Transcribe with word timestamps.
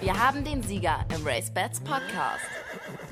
Wir 0.00 0.18
haben 0.18 0.44
den 0.44 0.62
Sieger 0.62 1.04
im 1.14 1.26
Race 1.26 1.50
Bats 1.52 1.80
Podcast. 1.80 2.44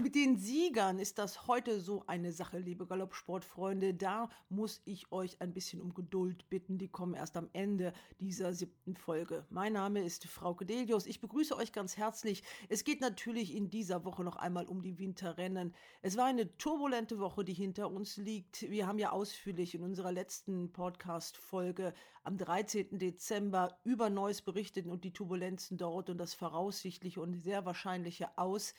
Mit 0.03 0.17
den 0.17 0.37
Siegern 0.37 0.99
ist 0.99 1.19
das 1.19 1.47
heute 1.47 1.79
so 1.79 2.03
eine 2.09 2.33
Sache, 2.33 2.59
liebe 2.59 2.87
Galoppsportfreunde. 2.87 3.95
Da 3.95 4.31
muss 4.49 4.83
ich 4.85 5.13
euch 5.13 5.41
ein 5.41 5.55
bisschen 5.55 5.81
um 5.81 5.95
Geduld 5.95 6.51
bitten. 6.51 6.77
Die 6.77 6.89
kommen 6.89 7.15
erst 7.15 7.37
am 7.37 7.49
Ende 7.53 7.93
dieser 8.19 8.53
siebten 8.53 8.97
Folge. 8.97 9.47
Mein 9.49 9.75
Name 9.75 10.03
ist 10.03 10.27
Frau 10.27 10.55
Delius. 10.55 11.07
Ich 11.07 11.21
begrüße 11.21 11.57
euch 11.57 11.71
ganz 11.71 11.97
herzlich. 11.97 12.43
Es 12.69 12.83
geht 12.83 13.01
natürlich 13.01 13.55
in 13.55 13.71
dieser 13.71 14.05
Woche 14.05 14.25
noch 14.25 14.35
einmal 14.35 14.67
um 14.67 14.83
die 14.83 14.99
Winterrennen. 14.99 15.73
Es 16.01 16.17
war 16.17 16.25
eine 16.27 16.59
turbulente 16.59 17.21
Woche, 17.21 17.45
die 17.45 17.55
hinter 17.55 17.89
uns 17.89 18.17
liegt. 18.17 18.69
Wir 18.69 18.89
haben 18.89 18.99
ja 18.99 19.13
ausführlich 19.13 19.73
in 19.77 19.85
unserer 19.85 20.11
letzten 20.11 20.73
Podcast-Folge 20.73 21.95
am 22.25 22.37
13. 22.39 22.99
Dezember 22.99 23.79
über 23.85 24.11
Neues 24.11 24.43
berichtet 24.43 24.87
und 24.87 25.05
die 25.05 25.13
Turbulenzen 25.13 25.77
dort 25.77 26.11
und 26.11 26.19
das 26.19 26.35
voraussichtliche 26.35 27.21
und 27.21 27.35
sehr 27.35 27.65
wahrscheinliche 27.65 28.37
Aus. 28.37 28.75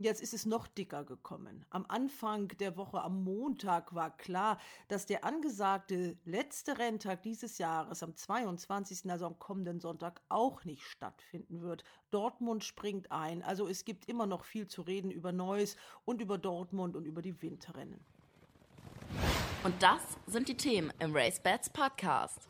Jetzt 0.00 0.22
ist 0.22 0.32
es 0.32 0.46
noch 0.46 0.68
dicker 0.68 1.02
gekommen. 1.02 1.66
Am 1.70 1.84
Anfang 1.88 2.46
der 2.60 2.76
Woche, 2.76 3.02
am 3.02 3.24
Montag, 3.24 3.96
war 3.96 4.16
klar, 4.16 4.58
dass 4.86 5.06
der 5.06 5.24
angesagte 5.24 6.16
letzte 6.24 6.78
Renntag 6.78 7.22
dieses 7.24 7.58
Jahres 7.58 8.04
am 8.04 8.14
22., 8.14 9.10
also 9.10 9.26
am 9.26 9.40
kommenden 9.40 9.80
Sonntag, 9.80 10.20
auch 10.28 10.64
nicht 10.64 10.84
stattfinden 10.84 11.62
wird. 11.62 11.82
Dortmund 12.12 12.62
springt 12.62 13.10
ein. 13.10 13.42
Also 13.42 13.66
es 13.66 13.84
gibt 13.84 14.08
immer 14.08 14.26
noch 14.26 14.44
viel 14.44 14.68
zu 14.68 14.82
reden 14.82 15.10
über 15.10 15.32
Neuss 15.32 15.76
und 16.04 16.20
über 16.20 16.38
Dortmund 16.38 16.94
und 16.94 17.04
über 17.04 17.20
die 17.20 17.42
Winterrennen. 17.42 17.98
Und 19.64 19.82
das 19.82 20.02
sind 20.28 20.46
die 20.46 20.56
Themen 20.56 20.92
im 21.00 21.12
Race 21.12 21.40
Bats 21.40 21.68
Podcast. 21.68 22.46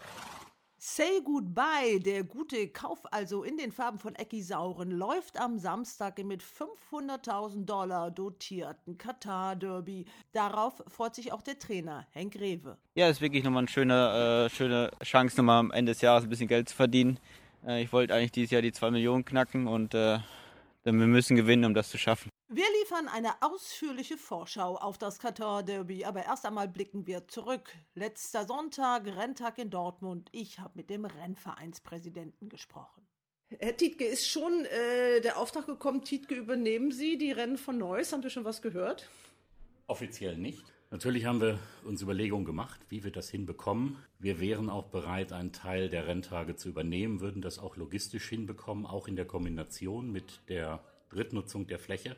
Say 0.80 1.20
Goodbye, 1.24 1.98
der 1.98 2.22
gute 2.22 2.68
Kauf 2.68 3.00
also 3.12 3.42
in 3.42 3.56
den 3.56 3.72
Farben 3.72 3.98
von 3.98 4.14
Ecki 4.14 4.42
Sauren, 4.42 4.92
läuft 4.92 5.40
am 5.40 5.58
Samstag 5.58 6.20
im 6.20 6.28
mit 6.28 6.40
500.000 6.40 7.64
Dollar 7.64 8.12
dotierten 8.12 8.96
Katar-Derby. 8.96 10.04
Darauf 10.32 10.80
freut 10.86 11.16
sich 11.16 11.32
auch 11.32 11.42
der 11.42 11.58
Trainer, 11.58 12.06
Henk 12.12 12.36
Rewe. 12.36 12.78
Ja, 12.94 13.08
ist 13.08 13.20
wirklich 13.20 13.42
nochmal 13.42 13.62
eine 13.62 13.68
schöne, 13.68 14.46
äh, 14.46 14.54
schöne 14.54 14.92
Chance, 15.02 15.38
nochmal 15.38 15.58
am 15.58 15.72
Ende 15.72 15.90
des 15.90 16.00
Jahres 16.00 16.22
ein 16.22 16.30
bisschen 16.30 16.46
Geld 16.46 16.68
zu 16.68 16.76
verdienen. 16.76 17.18
Äh, 17.66 17.82
ich 17.82 17.92
wollte 17.92 18.14
eigentlich 18.14 18.30
dieses 18.30 18.52
Jahr 18.52 18.62
die 18.62 18.70
2 18.70 18.92
Millionen 18.92 19.24
knacken 19.24 19.66
und 19.66 19.94
äh, 19.94 20.20
wir 20.84 20.92
müssen 20.92 21.34
gewinnen, 21.34 21.64
um 21.64 21.74
das 21.74 21.90
zu 21.90 21.98
schaffen. 21.98 22.30
Wir 22.50 22.64
liefern 22.80 23.08
eine 23.08 23.42
ausführliche 23.42 24.16
Vorschau 24.16 24.76
auf 24.76 24.96
das 24.96 25.18
Qatar 25.18 25.62
Derby, 25.62 26.06
aber 26.06 26.24
erst 26.24 26.46
einmal 26.46 26.66
blicken 26.66 27.06
wir 27.06 27.28
zurück. 27.28 27.70
Letzter 27.94 28.46
Sonntag, 28.46 29.04
Renntag 29.04 29.58
in 29.58 29.68
Dortmund. 29.68 30.30
Ich 30.32 30.58
habe 30.58 30.72
mit 30.74 30.88
dem 30.88 31.04
Rennvereinspräsidenten 31.04 32.48
gesprochen. 32.48 33.06
Herr 33.50 33.76
Tietke, 33.76 34.06
ist 34.06 34.26
schon 34.26 34.64
äh, 34.64 35.20
der 35.20 35.36
Auftrag 35.36 35.66
gekommen, 35.66 36.04
Tietke, 36.04 36.36
übernehmen 36.36 36.90
Sie 36.90 37.18
die 37.18 37.32
Rennen 37.32 37.58
von 37.58 37.76
Neuss? 37.76 38.14
Haben 38.14 38.22
Sie 38.22 38.30
schon 38.30 38.46
was 38.46 38.62
gehört? 38.62 39.10
Offiziell 39.86 40.38
nicht. 40.38 40.64
Natürlich 40.90 41.26
haben 41.26 41.42
wir 41.42 41.58
uns 41.84 42.00
Überlegungen 42.00 42.46
gemacht, 42.46 42.80
wie 42.88 43.04
wir 43.04 43.12
das 43.12 43.28
hinbekommen. 43.28 43.98
Wir 44.18 44.40
wären 44.40 44.70
auch 44.70 44.86
bereit, 44.86 45.34
einen 45.34 45.52
Teil 45.52 45.90
der 45.90 46.06
Renntage 46.06 46.56
zu 46.56 46.70
übernehmen, 46.70 47.20
würden 47.20 47.42
das 47.42 47.58
auch 47.58 47.76
logistisch 47.76 48.26
hinbekommen, 48.30 48.86
auch 48.86 49.06
in 49.06 49.16
der 49.16 49.26
Kombination 49.26 50.10
mit 50.10 50.40
der 50.48 50.82
Drittnutzung 51.10 51.66
der 51.66 51.78
Fläche. 51.78 52.16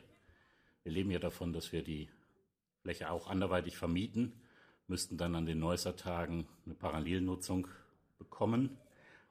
Wir 0.83 0.91
leben 0.91 1.11
ja 1.11 1.19
davon, 1.19 1.53
dass 1.53 1.71
wir 1.71 1.83
die 1.83 2.09
Fläche 2.81 3.11
auch 3.11 3.27
anderweitig 3.27 3.77
vermieten, 3.77 4.33
müssten 4.87 5.17
dann 5.17 5.35
an 5.35 5.45
den 5.45 5.59
Neusser 5.59 5.95
Tagen 5.95 6.47
eine 6.65 6.73
Parallelnutzung 6.73 7.67
bekommen. 8.17 8.77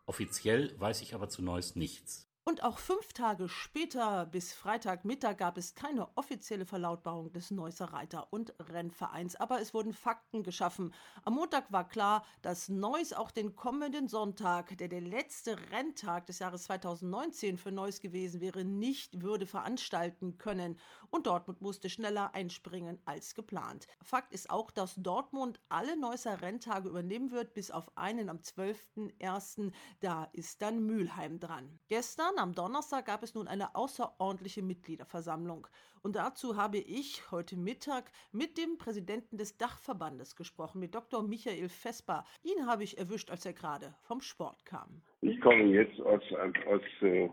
Offiziell 0.06 0.78
weiß 0.78 1.02
ich 1.02 1.14
aber 1.14 1.28
zu 1.28 1.42
Neuss 1.42 1.74
nichts. 1.74 2.29
Und 2.42 2.62
auch 2.62 2.78
fünf 2.78 3.12
Tage 3.12 3.50
später, 3.50 4.24
bis 4.24 4.54
Freitagmittag, 4.54 5.36
gab 5.36 5.58
es 5.58 5.74
keine 5.74 6.08
offizielle 6.16 6.64
Verlautbarung 6.64 7.30
des 7.32 7.50
Neusser 7.50 7.92
Reiter- 7.92 8.32
und 8.32 8.54
Rennvereins. 8.58 9.36
Aber 9.36 9.60
es 9.60 9.74
wurden 9.74 9.92
Fakten 9.92 10.42
geschaffen. 10.42 10.94
Am 11.24 11.34
Montag 11.34 11.70
war 11.70 11.86
klar, 11.86 12.24
dass 12.40 12.70
Neuss 12.70 13.12
auch 13.12 13.30
den 13.30 13.54
kommenden 13.56 14.08
Sonntag, 14.08 14.76
der 14.78 14.88
der 14.88 15.02
letzte 15.02 15.58
Renntag 15.70 16.26
des 16.26 16.38
Jahres 16.38 16.64
2019 16.64 17.58
für 17.58 17.72
Neuss 17.72 18.00
gewesen 18.00 18.40
wäre, 18.40 18.64
nicht 18.64 19.20
würde 19.20 19.46
veranstalten 19.46 20.38
können. 20.38 20.78
Und 21.10 21.26
Dortmund 21.26 21.60
musste 21.60 21.90
schneller 21.90 22.34
einspringen 22.34 22.98
als 23.04 23.34
geplant. 23.34 23.86
Fakt 24.02 24.32
ist 24.32 24.48
auch, 24.48 24.70
dass 24.70 24.94
Dortmund 24.96 25.60
alle 25.68 25.96
Neusser 25.98 26.40
Renntage 26.40 26.88
übernehmen 26.88 27.32
wird, 27.32 27.52
bis 27.52 27.70
auf 27.70 27.96
einen 27.98 28.30
am 28.30 28.38
12.01. 28.38 29.72
Da 30.00 30.24
ist 30.32 30.62
dann 30.62 30.80
Mülheim 30.80 31.38
dran. 31.38 31.78
Gestern 31.88 32.29
am 32.38 32.54
Donnerstag 32.54 33.06
gab 33.06 33.22
es 33.22 33.34
nun 33.34 33.48
eine 33.48 33.74
außerordentliche 33.74 34.62
Mitgliederversammlung. 34.62 35.66
Und 36.02 36.16
dazu 36.16 36.56
habe 36.56 36.78
ich 36.78 37.30
heute 37.30 37.56
Mittag 37.56 38.10
mit 38.32 38.58
dem 38.58 38.78
Präsidenten 38.78 39.36
des 39.36 39.56
Dachverbandes 39.58 40.36
gesprochen, 40.36 40.80
mit 40.80 40.94
Dr. 40.94 41.22
Michael 41.22 41.68
Vesper. 41.68 42.24
Ihn 42.42 42.66
habe 42.66 42.84
ich 42.84 42.98
erwischt, 42.98 43.30
als 43.30 43.44
er 43.44 43.52
gerade 43.52 43.94
vom 44.00 44.20
Sport 44.20 44.64
kam. 44.64 45.02
Ich 45.20 45.40
komme 45.40 45.64
jetzt 45.64 46.00
aus, 46.00 46.22
aus 46.66 46.82
äh, 47.02 47.28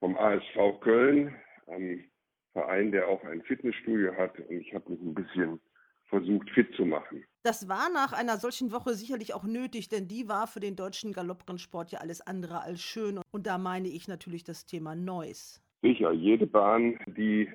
vom 0.00 0.16
ASV 0.16 0.80
Köln, 0.80 1.34
einem 1.66 2.04
Verein, 2.52 2.92
der 2.92 3.08
auch 3.08 3.22
ein 3.24 3.42
Fitnessstudio 3.42 4.14
hat. 4.16 4.38
Und 4.38 4.60
ich 4.60 4.74
habe 4.74 4.90
mich 4.90 5.00
ein 5.00 5.14
bisschen 5.14 5.60
versucht, 6.08 6.50
fit 6.50 6.68
zu 6.76 6.84
machen. 6.84 7.24
Das 7.42 7.68
war 7.68 7.88
nach 7.92 8.12
einer 8.12 8.38
solchen 8.38 8.72
Woche 8.72 8.94
sicherlich 8.94 9.34
auch 9.34 9.44
nötig, 9.44 9.88
denn 9.88 10.08
die 10.08 10.28
war 10.28 10.46
für 10.46 10.60
den 10.60 10.74
deutschen 10.74 11.12
Galopprennsport 11.12 11.92
ja 11.92 12.00
alles 12.00 12.20
andere 12.20 12.60
als 12.60 12.82
schön. 12.82 13.20
Und 13.30 13.46
da 13.46 13.58
meine 13.58 13.88
ich 13.88 14.08
natürlich 14.08 14.44
das 14.44 14.66
Thema 14.66 14.94
Neues. 14.94 15.62
Sicher, 15.82 16.12
jede 16.12 16.46
Bahn, 16.46 16.98
die 17.06 17.48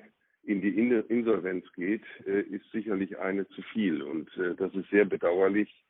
in 0.44 0.60
die 0.60 0.70
Insolvenz 0.70 1.64
geht, 1.74 2.04
äh, 2.26 2.40
ist 2.40 2.64
sicherlich 2.72 3.18
eine 3.18 3.46
zu 3.48 3.62
viel. 3.72 4.02
Und 4.02 4.34
äh, 4.36 4.54
das 4.54 4.74
ist 4.74 4.88
sehr 4.90 5.04
bedauerlich, 5.04 5.84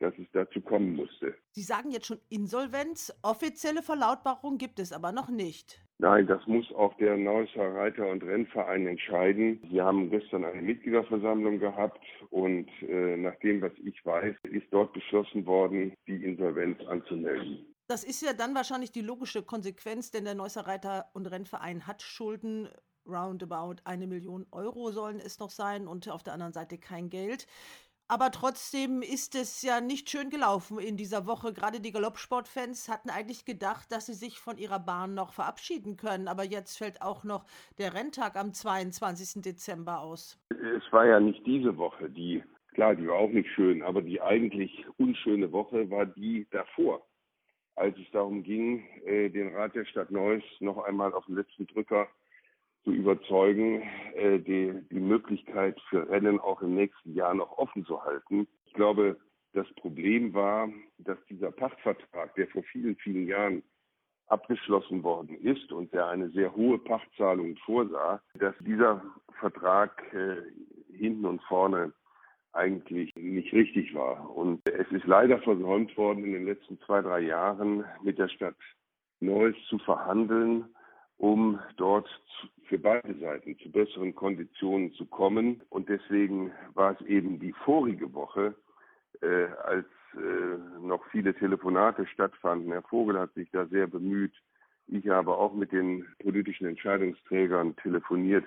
dass 0.00 0.14
es 0.18 0.26
dazu 0.32 0.60
kommen 0.60 0.96
musste. 0.96 1.34
Sie 1.50 1.62
sagen 1.62 1.90
jetzt 1.90 2.06
schon 2.06 2.18
Insolvenz. 2.28 3.12
Offizielle 3.22 3.82
Verlautbarung 3.82 4.58
gibt 4.58 4.78
es 4.80 4.92
aber 4.92 5.12
noch 5.12 5.28
nicht. 5.28 5.80
Nein, 6.02 6.26
das 6.26 6.44
muss 6.48 6.66
auch 6.72 6.92
der 6.96 7.16
Neusser 7.16 7.76
Reiter- 7.76 8.10
und 8.10 8.24
Rennverein 8.24 8.88
entscheiden. 8.88 9.62
Wir 9.70 9.84
haben 9.84 10.10
gestern 10.10 10.44
eine 10.44 10.60
Mitgliederversammlung 10.60 11.60
gehabt 11.60 12.00
und 12.30 12.68
äh, 12.82 13.16
nach 13.16 13.36
dem, 13.36 13.62
was 13.62 13.70
ich 13.84 14.04
weiß, 14.04 14.34
ist 14.50 14.66
dort 14.72 14.92
beschlossen 14.94 15.46
worden, 15.46 15.92
die 16.08 16.24
Insolvenz 16.24 16.80
anzumelden. 16.88 17.72
Das 17.86 18.02
ist 18.02 18.20
ja 18.20 18.32
dann 18.32 18.52
wahrscheinlich 18.52 18.90
die 18.90 19.00
logische 19.00 19.44
Konsequenz, 19.44 20.10
denn 20.10 20.24
der 20.24 20.34
Neusser 20.34 20.66
Reiter- 20.66 21.06
und 21.12 21.26
Rennverein 21.30 21.86
hat 21.86 22.02
Schulden. 22.02 22.68
Roundabout 23.04 23.76
eine 23.84 24.06
Million 24.06 24.46
Euro 24.52 24.92
sollen 24.92 25.18
es 25.18 25.40
noch 25.40 25.50
sein 25.50 25.88
und 25.88 26.08
auf 26.08 26.22
der 26.22 26.34
anderen 26.34 26.52
Seite 26.52 26.78
kein 26.78 27.10
Geld. 27.10 27.46
Aber 28.08 28.30
trotzdem 28.30 29.00
ist 29.00 29.34
es 29.34 29.62
ja 29.62 29.80
nicht 29.80 30.10
schön 30.10 30.28
gelaufen 30.28 30.78
in 30.78 30.96
dieser 30.96 31.26
Woche. 31.26 31.52
Gerade 31.52 31.80
die 31.80 31.92
Galoppsportfans 31.92 32.88
hatten 32.88 33.10
eigentlich 33.10 33.44
gedacht, 33.44 33.90
dass 33.90 34.06
sie 34.06 34.14
sich 34.14 34.38
von 34.38 34.58
ihrer 34.58 34.80
Bahn 34.80 35.14
noch 35.14 35.32
verabschieden 35.32 35.96
können. 35.96 36.28
Aber 36.28 36.44
jetzt 36.44 36.76
fällt 36.76 37.00
auch 37.00 37.24
noch 37.24 37.46
der 37.78 37.94
Renntag 37.94 38.36
am 38.36 38.52
22. 38.52 39.42
Dezember 39.42 40.00
aus. 40.00 40.38
Es 40.50 40.92
war 40.92 41.06
ja 41.06 41.20
nicht 41.20 41.46
diese 41.46 41.76
Woche, 41.76 42.10
die, 42.10 42.42
klar, 42.74 42.94
die 42.94 43.08
war 43.08 43.16
auch 43.16 43.30
nicht 43.30 43.48
schön, 43.54 43.82
aber 43.82 44.02
die 44.02 44.20
eigentlich 44.20 44.84
unschöne 44.98 45.50
Woche 45.52 45.90
war 45.90 46.04
die 46.04 46.46
davor. 46.50 47.06
Als 47.74 47.96
es 47.96 48.10
darum 48.12 48.42
ging, 48.42 48.86
äh, 49.06 49.30
den 49.30 49.54
Rat 49.54 49.74
der 49.74 49.86
Stadt 49.86 50.10
Neuss 50.10 50.44
noch 50.60 50.84
einmal 50.84 51.14
auf 51.14 51.24
den 51.24 51.36
letzten 51.36 51.66
Drücker 51.66 52.08
zu 52.84 52.92
überzeugen, 52.92 53.82
äh, 54.14 54.38
die, 54.38 54.74
die 54.90 55.00
Möglichkeit 55.00 55.80
für 55.88 56.08
Rennen 56.08 56.40
auch 56.40 56.62
im 56.62 56.74
nächsten 56.74 57.14
Jahr 57.14 57.34
noch 57.34 57.58
offen 57.58 57.84
zu 57.84 58.02
halten. 58.02 58.48
Ich 58.66 58.72
glaube, 58.74 59.16
das 59.52 59.66
Problem 59.74 60.34
war, 60.34 60.68
dass 60.98 61.18
dieser 61.28 61.52
Pachtvertrag, 61.52 62.34
der 62.34 62.48
vor 62.48 62.62
vielen, 62.64 62.96
vielen 62.96 63.26
Jahren 63.26 63.62
abgeschlossen 64.26 65.02
worden 65.02 65.36
ist 65.40 65.70
und 65.72 65.92
der 65.92 66.06
eine 66.06 66.30
sehr 66.30 66.54
hohe 66.56 66.78
Pachtzahlung 66.78 67.56
vorsah, 67.58 68.20
dass 68.38 68.54
dieser 68.60 69.02
Vertrag 69.38 70.02
äh, 70.14 70.36
hinten 70.96 71.26
und 71.26 71.42
vorne 71.42 71.92
eigentlich 72.52 73.14
nicht 73.14 73.52
richtig 73.52 73.94
war. 73.94 74.34
Und 74.34 74.60
es 74.68 74.90
ist 74.90 75.06
leider 75.06 75.38
versäumt 75.38 75.96
worden, 75.96 76.24
in 76.24 76.32
den 76.32 76.46
letzten 76.46 76.78
zwei, 76.80 77.02
drei 77.02 77.20
Jahren 77.20 77.84
mit 78.02 78.18
der 78.18 78.28
Stadt 78.28 78.56
Neuss 79.20 79.56
zu 79.68 79.78
verhandeln, 79.78 80.64
um 81.22 81.60
dort 81.76 82.08
für 82.64 82.80
beide 82.80 83.14
Seiten 83.20 83.56
zu 83.58 83.70
besseren 83.70 84.12
Konditionen 84.12 84.92
zu 84.94 85.06
kommen. 85.06 85.62
Und 85.70 85.88
deswegen 85.88 86.50
war 86.74 86.96
es 86.98 87.06
eben 87.06 87.38
die 87.38 87.52
vorige 87.64 88.12
Woche, 88.12 88.56
äh, 89.20 89.44
als 89.62 89.86
äh, 90.14 90.84
noch 90.84 91.04
viele 91.12 91.32
Telefonate 91.32 92.08
stattfanden. 92.08 92.72
Herr 92.72 92.82
Vogel 92.82 93.20
hat 93.20 93.32
sich 93.34 93.48
da 93.52 93.66
sehr 93.66 93.86
bemüht. 93.86 94.32
Ich 94.88 95.08
habe 95.08 95.36
auch 95.36 95.54
mit 95.54 95.70
den 95.70 96.04
politischen 96.18 96.66
Entscheidungsträgern 96.66 97.76
telefoniert. 97.76 98.44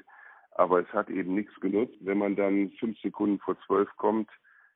Aber 0.52 0.82
es 0.82 0.88
hat 0.92 1.10
eben 1.10 1.34
nichts 1.34 1.58
genutzt. 1.62 1.96
Wenn 2.02 2.18
man 2.18 2.36
dann 2.36 2.72
fünf 2.72 3.00
Sekunden 3.00 3.40
vor 3.40 3.56
zwölf 3.66 3.90
kommt, 3.96 4.30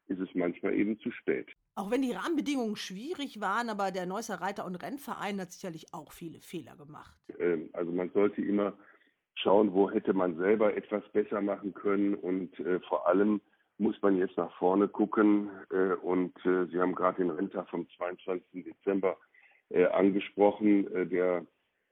ist 0.10 0.20
es 0.20 0.30
manchmal 0.34 0.74
eben 0.74 1.00
zu 1.00 1.12
spät. 1.12 1.48
Auch 1.76 1.92
wenn 1.92 2.02
die 2.02 2.12
Rahmenbedingungen 2.12 2.76
schwierig 2.76 3.40
waren, 3.40 3.70
aber 3.70 3.92
der 3.92 4.06
Neusser 4.06 4.42
Reiter- 4.42 4.66
und 4.66 4.76
Rennverein 4.76 5.40
hat 5.40 5.52
sicherlich 5.52 5.94
auch 5.94 6.12
viele 6.12 6.40
Fehler 6.40 6.76
gemacht. 6.76 7.16
Ähm, 7.40 7.70
also 7.74 7.92
man 7.92 8.10
sollte 8.12 8.42
immer 8.42 8.74
schauen, 9.36 9.74
wo 9.74 9.90
hätte 9.90 10.14
man 10.14 10.38
selber 10.38 10.76
etwas 10.76 11.04
besser 11.14 11.42
machen 11.42 11.74
können 11.74 12.16
und 12.16 12.60
äh, 12.60 12.80
vor 12.82 13.08
allem 13.08 13.42
muss 13.78 14.02
man 14.02 14.18
jetzt 14.18 14.38
nach 14.38 14.54
vorne 14.58 14.88
gucken 14.88 15.50
äh, 15.72 15.94
und 15.94 16.36
äh, 16.46 16.66
Sie 16.66 16.80
haben 16.80 16.96
gerade 16.96 17.22
den 17.22 17.30
Renntag 17.30 17.70
vom 17.70 17.88
22. 17.98 18.66
Dezember 18.66 19.18
äh, 19.70 19.86
angesprochen, 19.86 20.94
äh, 20.94 21.06
der 21.06 21.46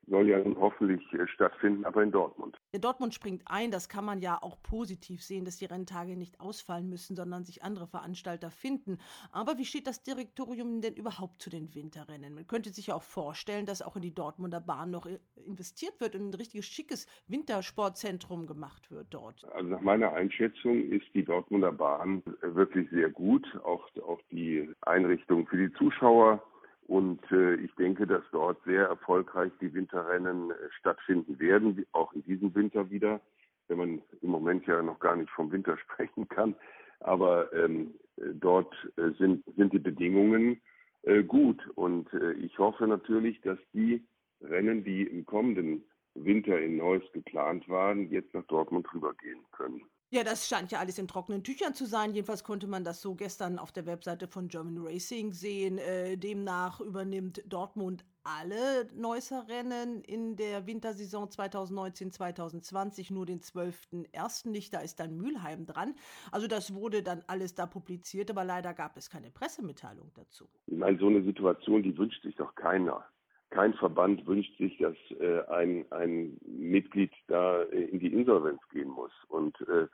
soll 0.07 0.30
ja 0.30 0.39
nun 0.39 0.57
hoffentlich 0.57 1.01
äh, 1.13 1.27
stattfinden, 1.27 1.86
aber 1.86 2.04
in 2.04 2.12
Dortmund. 2.12 2.57
Der 2.74 2.80
Dortmund 2.80 3.13
springt 3.13 3.44
ein, 3.45 3.71
das 3.71 3.89
kann 3.89 4.06
man 4.06 4.19
ja 4.19 4.38
auch 4.42 4.62
positiv 4.62 5.24
sehen, 5.24 5.45
dass 5.45 5.57
die 5.57 5.65
Renntage 5.65 6.15
nicht 6.15 6.39
ausfallen 6.39 6.89
müssen, 6.89 7.15
sondern 7.15 7.44
sich 7.44 7.63
andere 7.63 7.88
Veranstalter 7.88 8.50
finden. 8.50 8.98
Aber 9.31 9.57
wie 9.57 9.65
steht 9.65 9.88
das 9.88 10.04
Direktorium 10.04 10.81
denn 10.81 10.95
überhaupt 10.95 11.42
zu 11.42 11.50
den 11.50 11.74
Winterrennen? 11.75 12.33
Man 12.33 12.48
könnte 12.48 12.69
sich 12.69 12.88
ja 12.88 12.95
auch 12.95 13.04
vorstellen, 13.04 13.65
dass 13.65 13.81
auch 13.81 13.95
in 13.95 14.01
die 14.01 14.13
Dortmunder 14.13 14.62
Bahn 14.62 14.92
noch 14.92 15.06
äh, 15.06 15.19
investiert 15.45 16.00
wird 16.00 16.15
und 16.15 16.30
ein 16.30 16.33
richtiges 16.33 16.65
schickes 16.65 17.07
Wintersportzentrum 17.27 18.48
gemacht 18.48 18.89
wird 18.92 19.07
dort. 19.12 19.45
Also 19.54 19.69
nach 19.69 19.81
meiner 19.81 20.13
Einschätzung 20.13 20.83
ist 20.89 21.06
die 21.13 21.24
Dortmunder 21.24 21.71
Bahn 21.71 22.24
äh, 22.42 22.56
wirklich 22.56 22.89
sehr 22.92 23.09
gut, 23.09 23.45
auch, 23.63 23.88
auch 24.07 24.21
die 24.31 24.69
Einrichtung 24.81 25.48
für 25.48 25.57
die 25.57 25.74
Zuschauer 25.74 26.42
und 26.88 27.19
äh, 27.31 27.56
ich 27.56 27.74
denke, 27.75 28.07
dass 28.07 28.24
dort 28.31 28.63
sehr 28.63 28.88
erfolgreich 28.88 29.51
die 29.60 29.74
Winterrennen 29.74 30.51
äh, 30.51 30.56
stattfinden 30.80 31.38
werden, 31.39 31.86
auch 31.92 32.13
in 32.13 32.24
diesem 32.24 32.56
Winter 32.56 32.89
wieder, 32.89 33.19
wenn 33.68 33.78
man 33.78 34.01
im 34.22 34.30
Moment 34.30 34.66
ja 34.66 34.81
noch 34.81 35.00
gar 35.00 35.16
nicht 35.18 35.30
vom 35.31 35.51
Winter 35.51 35.78
sprechen 35.89 36.28
kann. 36.30 36.56
Aber 37.01 37.51
ähm, 37.54 37.94
dort 38.16 38.74
äh, 38.95 39.12
sind, 39.19 39.44
sind 39.56 39.74
die 39.74 39.80
Bedingungen 39.80 40.62
äh, 41.04 41.24
gut. 41.24 41.62
Und 41.75 42.12
äh, 42.13 42.31
ich 42.34 42.57
hoffe 42.57 42.88
natürlich, 42.88 43.40
dass 43.42 43.60
die 43.74 44.04
Rennen, 44.42 44.83
die 44.83 45.04
im 45.04 45.25
kommenden 45.25 45.83
Winter 46.16 46.60
in 46.60 46.78
Neuss 46.78 47.04
geplant 47.12 47.68
waren, 47.68 48.10
jetzt 48.10 48.33
nach 48.33 48.45
Dortmund 48.45 48.88
rübergehen 48.94 49.44
können. 49.51 49.81
Ja, 50.09 50.24
das 50.24 50.48
scheint 50.48 50.71
ja 50.71 50.80
alles 50.80 51.00
in 51.00 51.07
trockenen 51.09 51.44
Tüchern 51.44 51.74
zu 51.74 51.86
sein. 51.86 52.13
Jedenfalls 52.13 52.45
konnte 52.45 52.65
man 52.65 52.86
das 52.86 53.01
so 53.01 53.13
gestern 53.13 53.59
auf 53.59 53.74
der 53.74 53.86
Webseite 53.86 54.30
von 54.30 54.48
German 54.48 54.77
Racing 54.77 55.33
sehen. 55.33 55.77
Äh, 55.80 56.18
demnach 56.18 56.80
übernimmt 56.80 57.44
Dortmund 57.45 58.06
alle 58.24 58.88
Neusser 58.95 59.50
Rennen 59.50 60.01
in 60.04 60.38
der 60.38 60.65
Wintersaison 60.65 61.27
2019-2020, 61.27 63.12
nur 63.12 63.25
den 63.25 63.42
12.01. 63.42 64.50
nicht. 64.50 64.74
Da 64.74 64.80
ist 64.80 65.01
dann 65.01 65.18
Mülheim 65.18 65.65
dran. 65.65 65.94
Also 66.31 66.48
das 66.48 66.74
wurde 66.74 67.04
dann 67.04 67.21
alles 67.27 67.56
da 67.56 67.65
publiziert, 67.65 68.30
aber 68.30 68.45
leider 68.45 68.74
gab 68.74 68.95
es 68.95 69.09
keine 69.09 69.30
Pressemitteilung 69.30 70.12
dazu. 70.13 70.48
Ich 70.68 70.77
meine, 70.77 70.98
so 71.00 71.07
eine 71.07 71.21
Situation, 71.24 71.83
die 71.83 71.98
wünscht 71.98 72.24
sich 72.24 72.36
doch 72.38 72.56
keiner 72.56 73.06
kein 73.49 73.73
Verband 73.75 74.25
wünscht 74.25 74.57
sich, 74.57 74.77
dass 74.77 74.95
äh, 75.19 75.41
ein, 75.47 75.85
ein 75.91 76.38
Mitglied 76.45 77.11
da 77.27 77.63
äh, 77.63 77.85
in 77.85 77.99
die 77.99 78.13
Insolvenz 78.13 78.61
gehen 78.69 78.89
muss. 78.89 79.11
Und 79.29 79.59
äh, 79.61 79.88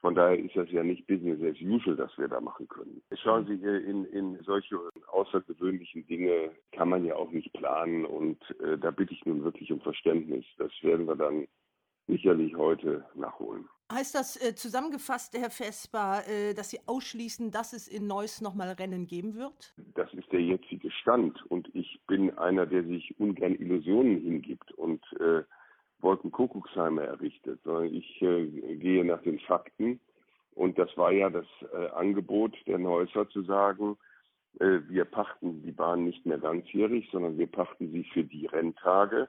von 0.00 0.14
daher 0.14 0.38
ist 0.38 0.54
das 0.54 0.70
ja 0.70 0.82
nicht 0.82 1.06
Business 1.06 1.40
as 1.42 1.60
usual, 1.62 1.96
dass 1.96 2.16
wir 2.18 2.28
da 2.28 2.40
machen 2.40 2.68
können. 2.68 3.02
Schauen 3.22 3.46
Sie, 3.46 3.54
in, 3.54 4.04
in 4.04 4.38
solche 4.42 4.78
außergewöhnlichen 5.08 6.06
Dinge 6.06 6.50
kann 6.72 6.90
man 6.90 7.04
ja 7.04 7.16
auch 7.16 7.30
nicht 7.30 7.52
planen 7.54 8.04
und 8.04 8.38
äh, 8.60 8.76
da 8.76 8.90
bitte 8.90 9.14
ich 9.14 9.24
nun 9.24 9.44
wirklich 9.44 9.72
um 9.72 9.80
Verständnis. 9.80 10.44
Das 10.58 10.70
werden 10.82 11.06
wir 11.06 11.16
dann 11.16 11.46
sicherlich 12.06 12.54
heute 12.54 13.06
nachholen. 13.14 13.66
Heißt 13.92 14.14
das 14.14 14.40
äh, 14.42 14.54
zusammengefasst, 14.54 15.36
Herr 15.36 15.50
Vesper, 15.50 16.26
äh, 16.26 16.54
dass 16.54 16.70
Sie 16.70 16.80
ausschließen, 16.86 17.50
dass 17.50 17.74
es 17.74 17.86
in 17.86 18.06
Neuss 18.06 18.40
nochmal 18.40 18.70
Rennen 18.72 19.06
geben 19.06 19.34
wird? 19.34 19.74
Das 19.94 20.12
ist 20.14 20.32
der 20.32 20.40
jetzige 20.40 20.90
Stand. 20.90 21.44
Und 21.50 21.68
ich 21.74 22.00
bin 22.06 22.36
einer, 22.38 22.64
der 22.64 22.84
sich 22.84 23.14
ungern 23.20 23.54
Illusionen 23.54 24.20
hingibt 24.20 24.72
und 24.72 25.04
äh, 25.20 25.42
Wolkenkuckucksheime 26.00 27.02
errichtet, 27.02 27.60
sondern 27.64 27.92
ich 27.92 28.22
äh, 28.22 28.46
gehe 28.76 29.04
nach 29.04 29.22
den 29.22 29.38
Fakten. 29.40 30.00
Und 30.54 30.78
das 30.78 30.96
war 30.96 31.12
ja 31.12 31.28
das 31.28 31.46
äh, 31.72 31.88
Angebot 31.88 32.54
der 32.66 32.78
Neusser 32.78 33.28
zu 33.28 33.42
sagen, 33.42 33.98
äh, 34.60 34.80
wir 34.88 35.04
pachten 35.04 35.62
die 35.62 35.72
Bahn 35.72 36.04
nicht 36.04 36.24
mehr 36.24 36.38
ganzjährig, 36.38 37.08
sondern 37.10 37.36
wir 37.36 37.48
pachten 37.48 37.90
sie 37.90 38.04
für 38.04 38.24
die 38.24 38.46
Renntage 38.46 39.28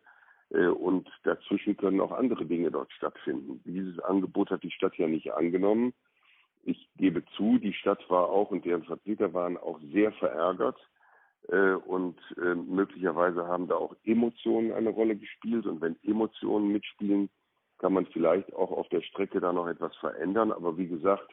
und 0.60 1.10
dazwischen 1.24 1.76
können 1.78 2.00
auch 2.02 2.12
andere 2.12 2.46
Dinge 2.46 2.72
dort 2.72 2.92
stattfinden. 2.94 3.62
Dieses 3.66 4.00
Angebot 4.00 4.52
hat 4.52 4.64
die 4.64 4.72
Stadt 4.72 4.96
ja 4.98 5.08
nicht 5.08 5.34
angenommen. 5.34 5.94
Ich 6.64 6.90
gebe 6.98 7.24
zu, 7.36 7.60
die 7.60 7.74
Stadt 7.74 8.10
war 8.10 8.30
auch 8.30 8.52
und 8.52 8.66
deren 8.66 8.84
Vertreter 8.84 9.34
waren 9.34 9.58
auch 9.58 9.80
sehr 9.94 10.12
verärgert. 10.14 10.78
Äh, 11.50 11.74
und 11.74 12.18
äh, 12.38 12.56
möglicherweise 12.56 13.46
haben 13.48 13.68
da 13.68 13.76
auch 13.76 13.96
Emotionen 14.04 14.72
eine 14.72 14.90
Rolle 14.90 15.16
gespielt. 15.16 15.66
Und 15.66 15.82
wenn 15.82 15.96
Emotionen 16.04 16.72
mitspielen, 16.72 17.30
kann 17.78 17.94
man 17.94 18.06
vielleicht 18.08 18.54
auch 18.56 18.72
auf 18.72 18.90
der 18.90 19.02
Strecke 19.02 19.40
da 19.40 19.54
noch 19.54 19.68
etwas 19.68 19.96
verändern. 19.98 20.52
Aber 20.52 20.78
wie 20.78 20.88
gesagt, 20.88 21.30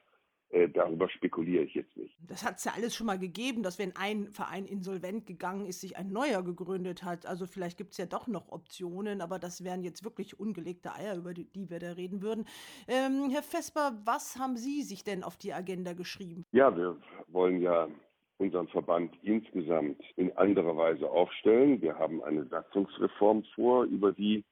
äh, 0.52 0.68
darüber 0.68 1.08
spekuliere 1.08 1.64
ich 1.64 1.74
jetzt 1.74 1.96
nicht. 1.96 2.14
Das 2.28 2.44
hat 2.44 2.58
es 2.58 2.64
ja 2.64 2.72
alles 2.76 2.94
schon 2.94 3.06
mal 3.06 3.18
gegeben, 3.18 3.62
dass 3.62 3.78
wenn 3.78 3.96
ein 3.96 4.30
Verein 4.30 4.66
insolvent 4.66 5.26
gegangen 5.26 5.64
ist, 5.64 5.80
sich 5.80 5.96
ein 5.96 6.12
neuer 6.12 6.42
gegründet 6.42 7.04
hat. 7.04 7.24
Also 7.24 7.46
vielleicht 7.46 7.78
gibt 7.78 7.92
es 7.92 7.98
ja 7.98 8.04
doch 8.04 8.26
noch 8.26 8.52
Optionen, 8.52 9.22
aber 9.22 9.38
das 9.38 9.64
wären 9.64 9.82
jetzt 9.82 10.04
wirklich 10.04 10.38
ungelegte 10.38 10.94
Eier, 10.94 11.16
über 11.16 11.32
die, 11.32 11.46
die 11.46 11.70
wir 11.70 11.78
da 11.78 11.92
reden 11.92 12.20
würden. 12.20 12.44
Ähm, 12.86 13.30
Herr 13.30 13.42
Vesper, 13.42 13.98
was 14.04 14.38
haben 14.38 14.56
Sie 14.56 14.82
sich 14.82 15.04
denn 15.04 15.24
auf 15.24 15.38
die 15.38 15.54
Agenda 15.54 15.94
geschrieben? 15.94 16.44
Ja, 16.52 16.76
wir 16.76 16.98
wollen 17.28 17.62
ja 17.62 17.88
unseren 18.36 18.68
Verband 18.68 19.16
insgesamt 19.22 20.02
in 20.16 20.36
anderer 20.36 20.76
Weise 20.76 21.08
aufstellen. 21.08 21.80
Wir 21.80 21.98
haben 21.98 22.22
eine 22.22 22.44
Satzungsreform 22.44 23.44
vor, 23.54 23.84
über 23.84 24.12
die 24.12 24.44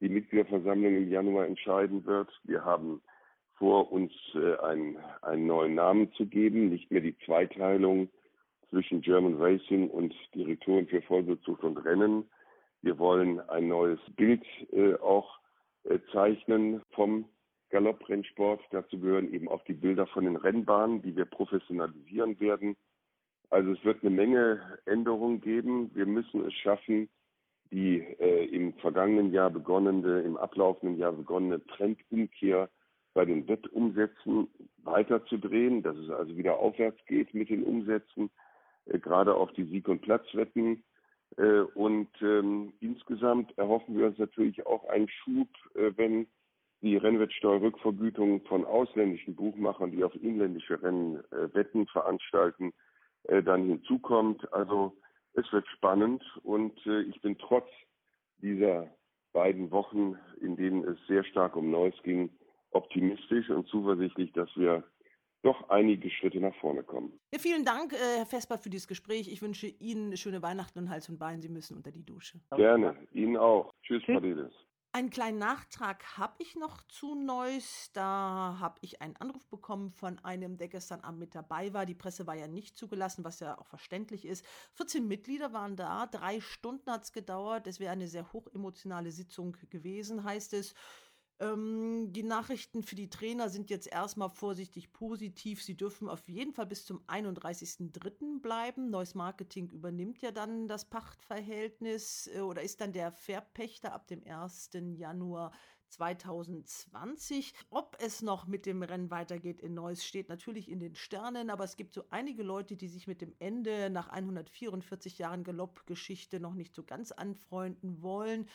die 0.00 0.08
Mitgliederversammlung 0.08 0.96
im 0.96 1.10
Januar 1.10 1.46
entscheiden 1.46 2.04
wird. 2.04 2.28
Wir 2.42 2.64
haben 2.64 3.00
vor, 3.56 3.92
uns 3.92 4.12
äh, 4.34 4.56
einen, 4.58 4.96
einen 5.22 5.46
neuen 5.46 5.74
Namen 5.74 6.12
zu 6.12 6.26
geben, 6.26 6.68
nicht 6.70 6.90
mehr 6.90 7.00
die 7.00 7.16
Zweiteilung 7.24 8.08
zwischen 8.70 9.00
German 9.00 9.40
Racing 9.40 9.88
und 9.88 10.14
Direktoren 10.34 10.86
für 10.86 11.02
Vollbezug 11.02 11.62
und 11.62 11.78
Rennen. 11.78 12.28
Wir 12.82 12.98
wollen 12.98 13.40
ein 13.48 13.68
neues 13.68 14.00
Bild 14.16 14.42
äh, 14.72 14.94
auch 14.94 15.38
äh, 15.84 15.98
zeichnen 16.12 16.82
vom 16.90 17.26
Galopprennsport. 17.70 18.60
Dazu 18.70 18.98
gehören 18.98 19.32
eben 19.32 19.48
auch 19.48 19.64
die 19.64 19.74
Bilder 19.74 20.06
von 20.06 20.24
den 20.24 20.36
Rennbahnen, 20.36 21.02
die 21.02 21.16
wir 21.16 21.24
professionalisieren 21.24 22.38
werden. 22.40 22.76
Also 23.50 23.72
es 23.72 23.84
wird 23.84 24.02
eine 24.02 24.10
Menge 24.10 24.60
Änderungen 24.86 25.40
geben. 25.40 25.90
Wir 25.94 26.06
müssen 26.06 26.44
es 26.44 26.54
schaffen, 26.54 27.08
die 27.70 27.98
äh, 27.98 28.46
im 28.46 28.74
vergangenen 28.74 29.32
Jahr 29.32 29.50
begonnene, 29.50 30.22
im 30.22 30.36
ablaufenden 30.36 30.98
Jahr 30.98 31.12
begonnene 31.12 31.64
Trendumkehr 31.66 32.68
bei 33.14 33.24
den 33.24 33.48
Wettumsätzen 33.48 34.48
weiterzudrehen, 34.82 35.82
dass 35.82 35.96
es 35.96 36.10
also 36.10 36.36
wieder 36.36 36.58
aufwärts 36.58 36.98
geht 37.06 37.32
mit 37.32 37.48
den 37.48 37.64
Umsätzen, 37.64 38.30
äh, 38.86 38.98
gerade 38.98 39.34
auf 39.34 39.52
die 39.52 39.64
Sieg- 39.64 39.88
und 39.88 40.02
Platzwetten. 40.02 40.84
Äh, 41.36 41.60
und 41.60 42.10
ähm, 42.20 42.74
insgesamt 42.80 43.56
erhoffen 43.56 43.96
wir 43.96 44.06
uns 44.06 44.18
natürlich 44.18 44.66
auch 44.66 44.84
einen 44.88 45.08
Schub, 45.08 45.48
äh, 45.74 45.92
wenn 45.96 46.26
die 46.82 46.96
Rennwettsteuerrückvergütung 46.96 48.42
von 48.42 48.66
ausländischen 48.66 49.34
Buchmachern, 49.34 49.90
die 49.90 50.04
auf 50.04 50.14
inländische 50.16 50.82
Rennen 50.82 51.16
äh, 51.30 51.54
Wetten 51.54 51.86
veranstalten, 51.86 52.74
äh, 53.24 53.42
dann 53.42 53.64
hinzukommt. 53.64 54.52
Also 54.52 54.94
es 55.32 55.50
wird 55.52 55.66
spannend 55.68 56.22
und 56.42 56.78
äh, 56.86 57.02
ich 57.02 57.20
bin 57.22 57.38
trotz 57.38 57.68
dieser 58.38 58.88
beiden 59.32 59.70
Wochen, 59.70 60.16
in 60.40 60.56
denen 60.56 60.84
es 60.84 60.98
sehr 61.06 61.24
stark 61.24 61.56
um 61.56 61.70
Neues 61.70 61.94
ging, 62.02 62.30
optimistisch 62.74 63.50
und 63.50 63.66
zuversichtlich, 63.68 64.32
dass 64.32 64.48
wir 64.56 64.84
doch 65.42 65.68
einige 65.68 66.10
Schritte 66.10 66.40
nach 66.40 66.54
vorne 66.56 66.82
kommen. 66.82 67.12
Ja, 67.32 67.38
vielen 67.38 67.64
Dank, 67.64 67.92
äh, 67.92 67.96
Herr 68.18 68.26
Vesper, 68.26 68.58
für 68.58 68.70
dieses 68.70 68.88
Gespräch. 68.88 69.30
Ich 69.30 69.42
wünsche 69.42 69.66
Ihnen 69.66 70.16
schöne 70.16 70.42
Weihnachten 70.42 70.78
und 70.78 70.90
Hals 70.90 71.08
und 71.08 71.18
Bein. 71.18 71.42
Sie 71.42 71.50
müssen 71.50 71.76
unter 71.76 71.92
die 71.92 72.04
Dusche. 72.04 72.40
Gerne. 72.56 72.96
Ihnen 73.12 73.36
auch. 73.36 73.70
Tschüss, 73.82 74.02
Frau 74.04 74.20
Dedes. 74.20 74.52
Einen 74.96 75.10
kleinen 75.10 75.38
Nachtrag 75.38 76.16
habe 76.16 76.34
ich 76.38 76.54
noch 76.54 76.84
zu 76.84 77.16
Neuss. 77.16 77.90
Da 77.94 78.58
habe 78.60 78.76
ich 78.80 79.02
einen 79.02 79.16
Anruf 79.16 79.44
bekommen 79.48 79.90
von 79.90 80.20
einem, 80.20 80.56
der 80.56 80.68
gestern 80.68 81.00
Abend 81.00 81.18
mit 81.18 81.34
dabei 81.34 81.74
war. 81.74 81.84
Die 81.84 81.96
Presse 81.96 82.28
war 82.28 82.36
ja 82.36 82.46
nicht 82.46 82.78
zugelassen, 82.78 83.24
was 83.24 83.40
ja 83.40 83.58
auch 83.58 83.66
verständlich 83.66 84.24
ist. 84.24 84.46
14 84.74 85.08
Mitglieder 85.08 85.52
waren 85.52 85.74
da. 85.74 86.06
Drei 86.06 86.40
Stunden 86.40 86.88
hat 86.92 87.02
es 87.02 87.12
gedauert. 87.12 87.66
Es 87.66 87.80
wäre 87.80 87.90
eine 87.90 88.06
sehr 88.06 88.32
hochemotionale 88.32 89.10
Sitzung 89.10 89.56
gewesen, 89.68 90.22
heißt 90.22 90.54
es. 90.54 90.76
Ähm, 91.40 92.12
die 92.12 92.22
Nachrichten 92.22 92.82
für 92.82 92.94
die 92.94 93.10
Trainer 93.10 93.48
sind 93.48 93.68
jetzt 93.68 93.88
erstmal 93.88 94.30
vorsichtig 94.30 94.92
positiv. 94.92 95.62
Sie 95.62 95.76
dürfen 95.76 96.08
auf 96.08 96.28
jeden 96.28 96.52
Fall 96.52 96.66
bis 96.66 96.86
zum 96.86 97.00
31.03. 97.06 98.40
bleiben. 98.40 98.90
Neues 98.90 99.14
Marketing 99.14 99.68
übernimmt 99.70 100.22
ja 100.22 100.30
dann 100.30 100.68
das 100.68 100.84
Pachtverhältnis 100.84 102.30
äh, 102.32 102.40
oder 102.40 102.62
ist 102.62 102.80
dann 102.80 102.92
der 102.92 103.10
Verpächter 103.10 103.92
ab 103.92 104.06
dem 104.06 104.22
1. 104.24 104.70
Januar 104.96 105.50
2020. 105.88 107.54
Ob 107.70 107.96
es 108.00 108.22
noch 108.22 108.46
mit 108.46 108.66
dem 108.66 108.82
Rennen 108.82 109.10
weitergeht 109.10 109.60
in 109.60 109.74
Neuss, 109.74 110.04
steht 110.04 110.28
natürlich 110.28 110.68
in 110.70 110.80
den 110.80 110.94
Sternen, 110.94 111.50
aber 111.50 111.64
es 111.64 111.76
gibt 111.76 111.94
so 111.94 112.04
einige 112.10 112.42
Leute, 112.42 112.76
die 112.76 112.88
sich 112.88 113.06
mit 113.06 113.20
dem 113.20 113.34
Ende 113.38 113.90
nach 113.90 114.08
144 114.08 115.18
Jahren 115.18 115.44
Galoppgeschichte 115.44 116.40
noch 116.40 116.54
nicht 116.54 116.74
so 116.74 116.82
ganz 116.82 117.12
anfreunden 117.12 118.02
wollen. 118.02 118.48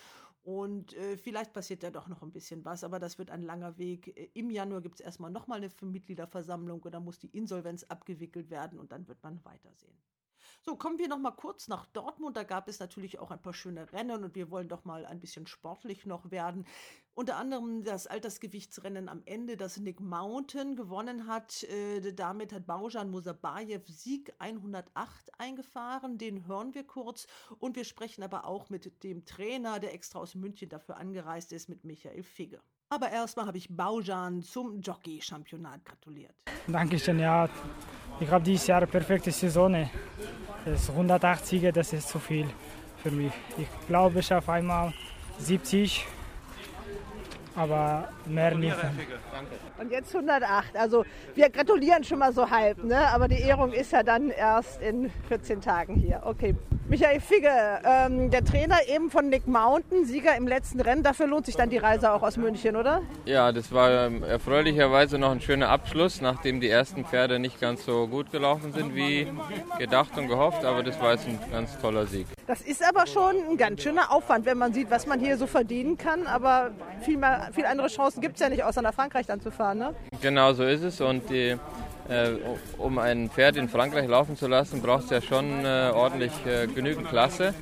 Und 0.50 0.96
äh, 0.96 1.15
vielleicht 1.15 1.53
passiert 1.53 1.84
ja 1.84 1.91
doch 1.91 2.08
noch 2.08 2.24
ein 2.24 2.32
bisschen 2.32 2.65
was, 2.65 2.84
aber 2.84 2.98
das 2.98 3.20
wird 3.20 3.29
ein 3.29 3.44
langer 3.44 3.77
Weg. 3.77 4.08
Äh, 4.18 4.32
Im 4.34 4.50
Januar 4.50 4.82
gibt 4.82 4.96
es 4.96 5.01
erstmal 5.01 5.29
nochmal 5.29 5.60
eine 5.60 5.70
Mitgliederversammlung 5.79 6.82
und 6.82 6.91
dann 6.91 7.03
muss 7.03 7.20
die 7.20 7.27
Insolvenz 7.38 7.84
abgewickelt 7.84 8.50
werden 8.50 8.79
und 8.79 8.91
dann 8.91 9.08
wird 9.08 9.22
man 9.22 9.46
weitersehen. 9.46 9.96
So, 10.63 10.75
kommen 10.75 10.98
wir 10.98 11.08
noch 11.08 11.20
mal 11.20 11.32
kurz 11.32 11.68
nach 11.68 11.86
Dortmund. 11.86 12.36
Da 12.36 12.44
gab 12.44 12.68
es 12.68 12.79
natürlich 12.79 13.20
auch 13.20 13.29
ein 13.29 13.41
paar 13.44 13.53
schöne 13.53 13.94
Rennen 13.94 14.24
und 14.24 14.34
wir 14.34 14.50
wollen 14.50 14.68
doch 14.68 14.86
mal 14.86 15.06
ein 15.06 15.20
bisschen 15.20 15.46
sportlich 15.46 16.08
noch 16.08 16.32
werden. 16.32 16.65
Unter 17.20 17.36
anderem 17.36 17.84
das 17.84 18.08
Altersgewichtsrennen 18.08 19.10
am 19.10 19.24
Ende, 19.26 19.58
das 19.58 19.76
Nick 19.76 20.00
Mountain 20.00 20.78
gewonnen 20.78 21.28
hat. 21.28 21.64
Äh, 21.64 22.14
damit 22.14 22.54
hat 22.54 22.66
Baujan 22.66 23.12
Musabayev 23.12 23.86
Sieg 23.90 24.32
108 24.40 24.88
eingefahren. 25.38 26.18
Den 26.18 26.48
hören 26.48 26.74
wir 26.74 26.86
kurz. 26.86 27.28
Und 27.60 27.76
wir 27.76 27.84
sprechen 27.84 28.24
aber 28.24 28.46
auch 28.46 28.70
mit 28.70 29.04
dem 29.04 29.26
Trainer, 29.26 29.82
der 29.82 29.94
extra 29.94 30.20
aus 30.20 30.34
München 30.34 30.70
dafür 30.70 30.96
angereist 30.96 31.52
ist, 31.52 31.68
mit 31.68 31.84
Michael 31.84 32.24
Figge. 32.24 32.62
Aber 32.88 33.10
erstmal 33.10 33.48
habe 33.48 33.58
ich 33.58 33.68
Baujan 33.68 34.42
zum 34.42 34.80
Jockey-Championat 34.80 35.84
gratuliert. 35.84 36.36
Dankeschön, 36.68 37.20
ja. 37.20 37.50
Ich 38.22 38.30
habe 38.30 38.46
dieses 38.46 38.66
Jahr 38.66 38.78
eine 38.78 38.88
perfekte 38.88 39.32
Saison. 39.32 39.90
Das 40.64 40.90
180er, 40.90 41.74
das 41.74 41.92
ist 41.92 42.08
zu 42.08 42.18
viel 42.18 42.48
für 43.04 43.12
mich. 43.12 43.34
Ich 43.58 43.68
glaube, 43.88 44.22
ich 44.22 44.28
schaffe 44.28 44.54
einmal 44.54 44.94
70, 45.40 46.06
aber 47.60 48.08
mehr 48.25 48.56
nicht. 48.56 48.78
Und 49.78 49.92
jetzt 49.92 50.16
108. 50.16 50.78
Also 50.78 51.04
wir 51.36 51.50
gratulieren 51.50 52.04
schon 52.06 52.20
mal 52.20 52.32
so 52.32 52.50
halb, 52.50 52.84
ne? 52.84 52.98
aber 53.10 53.28
die 53.28 53.42
Ehrung 53.42 53.74
ist 53.74 53.92
ja 53.92 54.01
dann 54.01 54.30
erst 54.30 54.82
in 54.82 55.12
14 55.28 55.60
Tagen 55.60 55.96
hier. 55.96 56.22
Okay. 56.24 56.56
Michael 56.89 57.22
Figge, 57.22 57.51
ähm, 57.84 58.31
der 58.31 58.43
Trainer 58.43 58.77
eben 58.88 59.12
von 59.12 59.29
Nick 59.29 59.48
Mountain, 59.48 60.05
Sieger 60.05 60.36
im 60.36 60.48
letzten 60.48 60.81
Rennen. 60.81 61.03
Dafür 61.03 61.27
lohnt 61.27 61.46
sich 61.46 61.55
dann 61.55 61.69
die 61.69 61.77
Reise 61.77 62.12
auch 62.12 62.24
aus 62.24 62.36
München, 62.36 62.75
oder? 62.75 63.03
Ja, 63.25 63.51
das 63.51 63.72
war 63.72 64.08
ähm, 64.08 64.24
erfreulicherweise 64.24 65.19
noch 65.19 65.29
ein 65.29 65.39
schöner 65.39 65.69
Abschluss, 65.69 66.19
nachdem 66.19 66.60
die 66.60 66.67
ersten 66.67 67.05
Pferde 67.05 67.38
nicht 67.38 67.62
ganz 67.62 67.86
so 67.86 68.08
gut 68.08 68.31
gelaufen 68.31 68.74
sind 68.74 68.96
wie 68.96 69.27
gedacht 69.77 70.17
und 70.17 70.29
gehofft. 70.29 70.65
Aber 70.65 70.81
das 70.81 71.00
war 71.00 71.12
jetzt 71.12 71.27
ein 71.27 71.38
ganz 71.51 71.77
toller 71.77 72.08
Sieg. 72.08 72.25
Das 72.48 72.62
ist 72.62 72.84
aber 72.84 73.05
schon 73.05 73.36
ein 73.51 73.58
ganz 73.58 73.84
schöner 73.84 74.12
Aufwand, 74.12 74.48
wenn 74.48 74.58
man 74.58 74.74
sieht, 74.74 74.89
was 74.89 75.05
man 75.05 75.19
hier 75.19 75.38
so 75.38 75.46
verdienen 75.46 75.96
kann. 75.96 76.25
Aber 76.25 76.72
viel, 77.01 77.17
mehr, 77.17 77.50
viel 77.53 77.65
andere 77.65 77.89
Chancen 77.89 78.19
gibt 78.19 78.38
es 78.38 78.41
ja 78.41 78.50
nicht, 78.50 78.63
außer 78.63 78.81
nach 78.81 78.96
Frankreich 78.96 79.27
dann 79.27 79.41
zu 79.41 79.51
fahren. 79.51 79.77
Ne? 79.77 79.93
Genau 80.22 80.53
so 80.53 80.63
ist 80.63 80.81
es. 80.81 81.00
Und 81.01 81.29
die, 81.29 81.55
äh, 82.10 82.32
um 82.78 82.98
ein 82.98 83.30
Pferd 83.30 83.56
in 83.56 83.70
Frankreich 83.70 84.08
laufen 84.08 84.36
zu 84.36 84.48
lassen, 84.48 84.82
braucht 84.82 85.06
es 85.06 85.10
ja 85.12 85.22
schon 85.22 85.63
äh, 85.63 85.92
ordentlich 85.94 86.32
äh, 86.46 86.68
genügend 86.68 87.08
Klasse. 87.08 87.54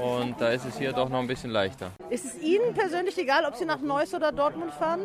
Und 0.00 0.40
da 0.40 0.48
ist 0.48 0.64
es 0.64 0.78
hier 0.78 0.92
doch 0.92 1.10
noch 1.10 1.18
ein 1.18 1.26
bisschen 1.26 1.50
leichter. 1.50 1.90
Ist 2.08 2.24
es 2.24 2.40
Ihnen 2.40 2.72
persönlich 2.72 3.18
egal, 3.18 3.44
ob 3.44 3.56
Sie 3.56 3.66
nach 3.66 3.80
Neuss 3.80 4.14
oder 4.14 4.32
Dortmund 4.32 4.72
fahren? 4.72 5.00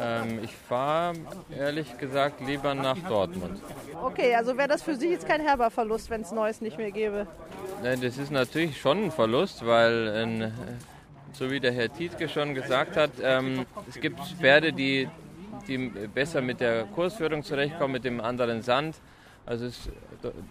Ähm, 0.00 0.40
ich 0.42 0.52
fahre 0.56 1.14
ehrlich 1.56 1.96
gesagt 1.96 2.40
lieber 2.40 2.74
nach 2.74 2.98
Dortmund. 2.98 3.60
Okay, 4.02 4.34
also 4.34 4.56
wäre 4.56 4.66
das 4.66 4.82
für 4.82 4.96
Sie 4.96 5.10
jetzt 5.10 5.28
kein 5.28 5.40
herber 5.40 5.70
Verlust, 5.70 6.10
wenn 6.10 6.22
es 6.22 6.32
Neuss 6.32 6.60
nicht 6.60 6.76
mehr 6.76 6.90
gäbe? 6.90 7.28
Das 7.82 8.18
ist 8.18 8.32
natürlich 8.32 8.80
schon 8.80 9.04
ein 9.04 9.10
Verlust, 9.12 9.64
weil, 9.64 10.08
äh, 10.08 10.50
so 11.32 11.50
wie 11.50 11.60
der 11.60 11.72
Herr 11.72 11.92
Tietke 11.92 12.28
schon 12.28 12.54
gesagt 12.54 12.96
hat, 12.96 13.12
ähm, 13.22 13.64
es 13.88 14.00
gibt 14.00 14.20
Pferde, 14.40 14.72
die, 14.72 15.08
die 15.68 15.78
besser 16.12 16.40
mit 16.40 16.60
der 16.60 16.84
Kursführung 16.86 17.42
zurechtkommen, 17.42 17.92
mit 17.92 18.04
dem 18.04 18.20
anderen 18.20 18.62
Sand. 18.62 18.96
Also 19.46 19.66
es 19.66 19.78
ist 19.78 19.90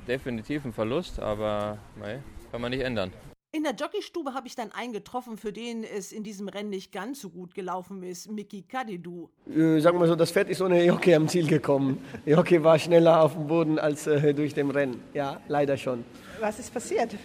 definitiv 0.08 0.66
ein 0.66 0.74
Verlust, 0.74 1.20
aber 1.20 1.78
nein, 2.00 2.24
kann 2.51 2.62
man 2.62 2.72
nicht 2.72 2.82
ändern. 2.82 3.12
In 3.51 3.63
der 3.63 3.74
Jockeystube 3.74 4.36
habe 4.36 4.46
ich 4.46 4.56
dann 4.56 4.72
einen 4.72 4.94
getroffen, 4.94 5.36
für 5.36 5.51
den 5.51 5.84
es 5.84 6.12
in 6.12 6.22
diesem 6.22 6.50
Rennen 6.50 6.70
nicht 6.70 6.92
ganz 6.92 7.20
so 7.20 7.32
gut 7.32 7.56
gelaufen 7.56 8.04
ist, 8.04 8.30
Miki 8.30 8.62
Kadidu. 8.62 9.28
Äh, 9.48 9.80
sagen 9.80 10.00
wir 10.00 10.08
so, 10.08 10.16
das 10.16 10.32
Pferd 10.32 10.50
ist 10.50 10.62
ohne 10.62 10.86
Jockey 10.86 11.16
am 11.16 11.28
Ziel 11.28 11.48
gekommen. 11.48 11.98
Jockey 12.28 12.63
war 12.63 12.78
schneller 12.78 13.24
auf 13.24 13.34
dem 13.34 13.48
Boden 13.48 13.80
als 13.80 14.06
äh, 14.06 14.36
durch 14.36 14.54
den 14.54 14.70
Rennen. 14.70 15.01
Ja, 15.16 15.42
leider 15.48 15.78
schon. 15.78 16.06
Was 16.39 16.60
ist 16.60 16.72
passiert? 16.72 17.16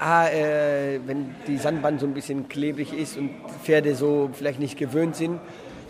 Ah, 0.00 0.26
äh, 0.26 0.98
wenn 1.06 1.32
die 1.46 1.58
Sandbahn 1.58 1.96
so 2.00 2.06
ein 2.06 2.14
bisschen 2.14 2.48
klebrig 2.48 2.92
ist 2.92 3.16
und 3.16 3.30
Pferde 3.62 3.94
so 3.94 4.30
vielleicht 4.32 4.58
nicht 4.58 4.76
gewöhnt 4.76 5.14
sind. 5.14 5.38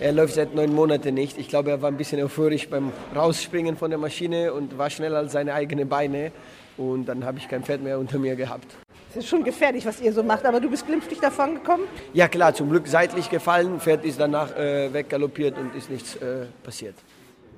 Er 0.00 0.12
läuft 0.12 0.34
seit 0.34 0.54
neun 0.54 0.75
Monaten 0.75 1.14
nicht. 1.14 1.38
Ich 1.38 1.49
glaube, 1.49 1.70
er 1.70 1.82
war 1.82 1.90
ein 1.90 1.96
bisschen 1.96 2.22
euphorisch 2.22 2.68
beim 2.68 2.92
Rausspringen 3.14 3.76
von 3.76 3.90
der 3.90 3.99
Maschine 3.99 4.52
und 4.52 4.76
war 4.78 4.90
schneller 4.90 5.18
als 5.18 5.32
seine 5.32 5.54
eigenen 5.54 5.88
Beine. 5.88 6.32
Und 6.76 7.06
dann 7.06 7.25
habe 7.25 7.38
ich 7.38 7.49
kein 7.49 7.62
Pferd 7.62 7.82
mehr 7.82 7.99
unter 7.99 8.18
mir 8.18 8.34
gehabt. 8.34 8.66
Es 9.11 9.16
ist 9.16 9.28
schon 9.28 9.44
gefährlich, 9.44 9.84
was 9.84 10.00
ihr 10.00 10.12
so 10.12 10.22
macht, 10.22 10.46
aber 10.46 10.58
du 10.58 10.70
bist 10.70 10.87
glimpflich 10.87 11.20
davon 11.20 11.56
gekommen? 11.56 11.84
Ja 12.14 12.28
klar, 12.28 12.54
zum 12.54 12.70
Glück 12.70 12.88
seitlich 12.88 13.28
gefallen. 13.28 13.78
Pferd 13.78 14.04
ist 14.04 14.18
danach 14.18 14.56
äh, 14.56 14.92
weggaloppiert 14.92 15.58
und 15.58 15.75
ist 15.75 15.90
nichts 15.90 16.16
äh, 16.16 16.46
passiert. 16.64 16.94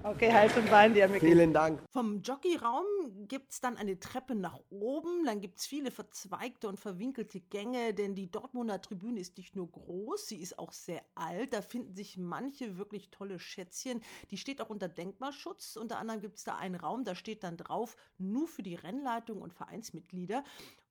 Okay, 0.06 0.30
Hals 0.30 0.54
und 0.58 0.68
Bein 0.68 0.92
dir, 0.92 1.08
Micky. 1.08 1.28
Vielen 1.28 1.54
Dank. 1.54 1.80
Vom 1.90 2.20
Jockeyraum 2.20 2.84
gibt 3.26 3.52
es 3.52 3.62
dann 3.62 3.78
eine 3.78 3.99
Treppe 3.99 4.34
nach 4.34 4.61
oben. 4.68 5.25
Dann 5.25 5.40
gibt 5.40 5.61
es 5.61 5.64
viele 5.64 5.90
verzweigte 5.90 6.68
und 6.68 6.78
verwinkelte 6.78 7.40
Gänge, 7.40 7.94
denn 7.94 8.14
die 8.14 8.30
Dortmunder 8.30 8.82
Tribüne 8.82 9.18
ist 9.18 9.38
nicht 9.38 9.56
nur 9.56 9.70
groß, 9.70 10.26
sie 10.26 10.42
ist 10.42 10.58
auch 10.58 10.73
sehr 10.73 11.00
alt. 11.14 11.54
Da 11.54 11.62
finden 11.62 11.94
sich 11.94 12.18
manche 12.18 12.76
wirklich 12.76 13.08
tolle 13.12 13.38
Schätzchen. 13.38 14.02
Die 14.30 14.37
steht 14.37 14.61
auch 14.61 14.68
unter 14.68 14.88
Denkmalschutz. 14.88 15.76
Unter 15.76 15.96
anderem 15.96 16.20
gibt 16.20 16.37
es 16.37 16.44
da 16.44 16.56
einen 16.56 16.75
Raum, 16.75 17.04
da 17.04 17.14
steht 17.14 17.42
dann 17.42 17.56
drauf, 17.56 17.96
nur 18.18 18.46
für 18.46 18.62
die 18.62 18.75
Rennleitung 18.75 19.40
und 19.40 19.54
Vereinsmitglieder. 19.54 20.44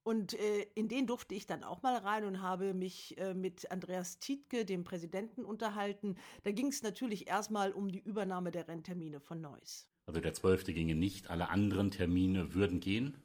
Und 0.04 0.34
äh, 0.34 0.66
in 0.74 0.88
den 0.88 1.06
durfte 1.06 1.34
ich 1.34 1.46
dann 1.46 1.64
auch 1.64 1.82
mal 1.82 1.96
rein 1.96 2.24
und 2.24 2.42
habe 2.42 2.74
mich 2.74 3.16
äh, 3.16 3.32
mit 3.32 3.70
Andreas 3.70 4.18
Tietke, 4.18 4.66
dem 4.66 4.84
Präsidenten, 4.84 5.44
unterhalten. 5.44 6.16
Da 6.42 6.52
ging 6.52 6.68
es 6.68 6.82
natürlich 6.82 7.26
erstmal 7.26 7.72
um 7.72 7.90
die 7.90 8.00
Übernahme 8.00 8.50
der 8.50 8.68
Renntermine 8.68 9.18
von 9.18 9.40
Neuss. 9.40 9.88
Also 10.06 10.20
der 10.20 10.34
12. 10.34 10.66
ginge 10.66 10.94
nicht, 10.94 11.30
alle 11.30 11.48
anderen 11.48 11.90
Termine 11.90 12.52
würden 12.52 12.80
gehen. 12.80 13.16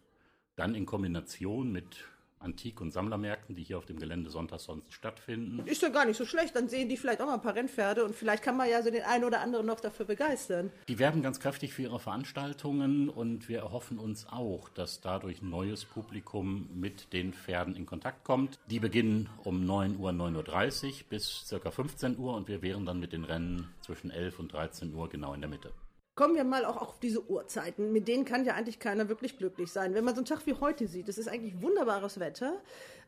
Dann 0.55 0.73
in 0.73 0.85
Kombination 0.85 1.71
mit 1.71 2.07
Antik- 2.39 2.81
und 2.81 2.91
Sammlermärkten, 2.91 3.55
die 3.55 3.63
hier 3.63 3.77
auf 3.77 3.85
dem 3.85 3.99
Gelände 3.99 4.29
sonntags 4.29 4.63
sonst 4.63 4.93
stattfinden. 4.93 5.65
Ist 5.67 5.81
ja 5.81 5.89
gar 5.89 6.05
nicht 6.05 6.17
so 6.17 6.25
schlecht. 6.25 6.55
Dann 6.55 6.69
sehen 6.69 6.89
die 6.89 6.97
vielleicht 6.97 7.21
auch 7.21 7.25
mal 7.25 7.35
ein 7.35 7.41
paar 7.41 7.55
Rennpferde 7.55 8.05
und 8.05 8.15
vielleicht 8.15 8.43
kann 8.43 8.57
man 8.57 8.69
ja 8.69 8.81
so 8.81 8.91
den 8.91 9.03
einen 9.03 9.23
oder 9.23 9.41
anderen 9.41 9.65
noch 9.65 9.79
dafür 9.79 10.05
begeistern. 10.05 10.71
Die 10.87 10.99
werben 10.99 11.21
ganz 11.21 11.39
kräftig 11.39 11.73
für 11.73 11.83
ihre 11.83 11.99
Veranstaltungen 11.99 13.09
und 13.09 13.49
wir 13.49 13.59
erhoffen 13.59 13.99
uns 13.99 14.27
auch, 14.29 14.69
dass 14.69 15.01
dadurch 15.01 15.41
neues 15.41 15.85
Publikum 15.85 16.69
mit 16.73 17.13
den 17.13 17.33
Pferden 17.33 17.75
in 17.75 17.85
Kontakt 17.85 18.23
kommt. 18.23 18.59
Die 18.69 18.79
beginnen 18.79 19.29
um 19.43 19.65
9 19.65 19.97
Uhr, 19.97 20.11
9.30 20.11 20.85
Uhr 20.85 20.93
bis 21.09 21.45
ca. 21.49 21.71
15 21.71 22.17
Uhr 22.17 22.35
und 22.35 22.47
wir 22.47 22.61
wären 22.61 22.85
dann 22.85 22.99
mit 22.99 23.13
den 23.13 23.23
Rennen 23.23 23.67
zwischen 23.81 24.11
11 24.11 24.39
und 24.39 24.53
13 24.53 24.93
Uhr 24.93 25.09
genau 25.09 25.33
in 25.33 25.41
der 25.41 25.49
Mitte. 25.49 25.71
Kommen 26.19 26.35
wir 26.35 26.43
mal 26.43 26.65
auch 26.65 26.75
auf 26.75 26.99
diese 26.99 27.29
Uhrzeiten. 27.29 27.93
Mit 27.93 28.09
denen 28.09 28.25
kann 28.25 28.43
ja 28.43 28.53
eigentlich 28.53 28.77
keiner 28.77 29.07
wirklich 29.07 29.37
glücklich 29.37 29.71
sein. 29.71 29.93
Wenn 29.93 30.03
man 30.03 30.15
so 30.15 30.19
einen 30.19 30.25
Tag 30.25 30.45
wie 30.47 30.53
heute 30.53 30.85
sieht, 30.85 31.07
das 31.07 31.17
ist 31.17 31.29
eigentlich 31.29 31.61
wunderbares 31.61 32.19
Wetter, 32.19 32.61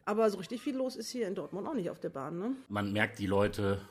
aber 0.05 0.29
so 0.29 0.37
richtig 0.37 0.61
viel 0.61 0.77
los 0.77 0.95
ist 0.95 1.09
hier 1.09 1.27
in 1.27 1.35
Dortmund 1.35 1.67
auch 1.67 1.73
nicht 1.73 1.89
auf 1.89 1.99
der 1.99 2.07
Bahn. 2.07 2.39
Ne? 2.39 2.55
Man 2.69 2.93
merkt, 2.93 3.19
die 3.19 3.25
Leute 3.25 3.81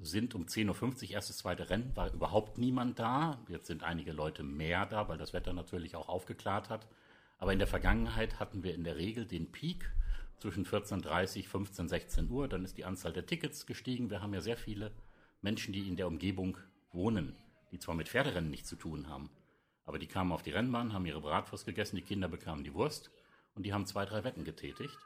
sind 0.00 0.34
um 0.34 0.46
10.50 0.46 1.08
Uhr 1.08 1.10
erstes, 1.10 1.36
zweite 1.36 1.68
Rennen, 1.68 1.94
war 1.94 2.10
überhaupt 2.10 2.56
niemand 2.56 2.98
da. 2.98 3.38
Jetzt 3.48 3.66
sind 3.66 3.82
einige 3.82 4.12
Leute 4.12 4.44
mehr 4.44 4.86
da, 4.86 5.10
weil 5.10 5.18
das 5.18 5.34
Wetter 5.34 5.52
natürlich 5.52 5.94
auch 5.94 6.08
aufgeklärt 6.08 6.70
hat. 6.70 6.86
Aber 7.36 7.52
in 7.52 7.58
der 7.58 7.68
Vergangenheit 7.68 8.40
hatten 8.40 8.62
wir 8.62 8.74
in 8.74 8.84
der 8.84 8.96
Regel 8.96 9.26
den 9.26 9.52
Peak 9.52 9.90
zwischen 10.38 10.64
14.30 10.64 11.46
15, 11.46 11.86
16 11.86 12.30
Uhr. 12.30 12.48
Dann 12.48 12.64
ist 12.64 12.78
die 12.78 12.86
Anzahl 12.86 13.12
der 13.12 13.26
Tickets 13.26 13.66
gestiegen. 13.66 14.08
Wir 14.08 14.22
haben 14.22 14.32
ja 14.32 14.40
sehr 14.40 14.56
viele 14.56 14.90
Menschen, 15.42 15.74
die 15.74 15.86
in 15.86 15.96
der 15.96 16.06
Umgebung 16.06 16.56
wohnen 16.92 17.36
die 17.70 17.78
zwar 17.78 17.94
mit 17.94 18.08
Pferderennen 18.08 18.50
nichts 18.50 18.68
zu 18.68 18.76
tun 18.76 19.08
haben, 19.08 19.30
aber 19.84 19.98
die 19.98 20.06
kamen 20.06 20.32
auf 20.32 20.42
die 20.42 20.50
Rennbahn, 20.50 20.92
haben 20.92 21.06
ihre 21.06 21.20
Bratwurst 21.20 21.66
gegessen, 21.66 21.96
die 21.96 22.02
Kinder 22.02 22.28
bekamen 22.28 22.64
die 22.64 22.74
Wurst 22.74 23.10
und 23.54 23.64
die 23.64 23.72
haben 23.72 23.86
zwei, 23.86 24.04
drei 24.04 24.24
Wetten 24.24 24.44
getätigt. 24.44 24.98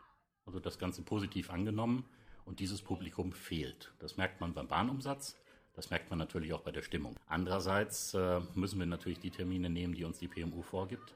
Also 0.47 0.61
das 0.61 0.79
Ganze 0.79 1.03
positiv 1.03 1.51
angenommen 1.51 2.05
und 2.45 2.61
dieses 2.61 2.83
Publikum 2.83 3.33
fehlt. 3.33 3.93
Das 3.99 4.17
merkt 4.17 4.41
man 4.41 4.53
beim 4.53 4.69
Bahnumsatz, 4.69 5.41
das 5.73 5.91
merkt 5.91 6.11
man 6.11 6.19
natürlich 6.19 6.53
auch 6.53 6.61
bei 6.61 6.71
der 6.71 6.83
Stimmung. 6.83 7.17
Andererseits 7.27 8.15
äh, 8.15 8.41
müssen 8.55 8.79
wir 8.79 8.87
natürlich 8.87 9.21
die 9.21 9.31
Termine 9.31 9.71
nehmen, 9.71 9.95
die 9.95 10.05
uns 10.05 10.19
die 10.19 10.29
PMU 10.29 10.63
vorgibt. 10.63 11.15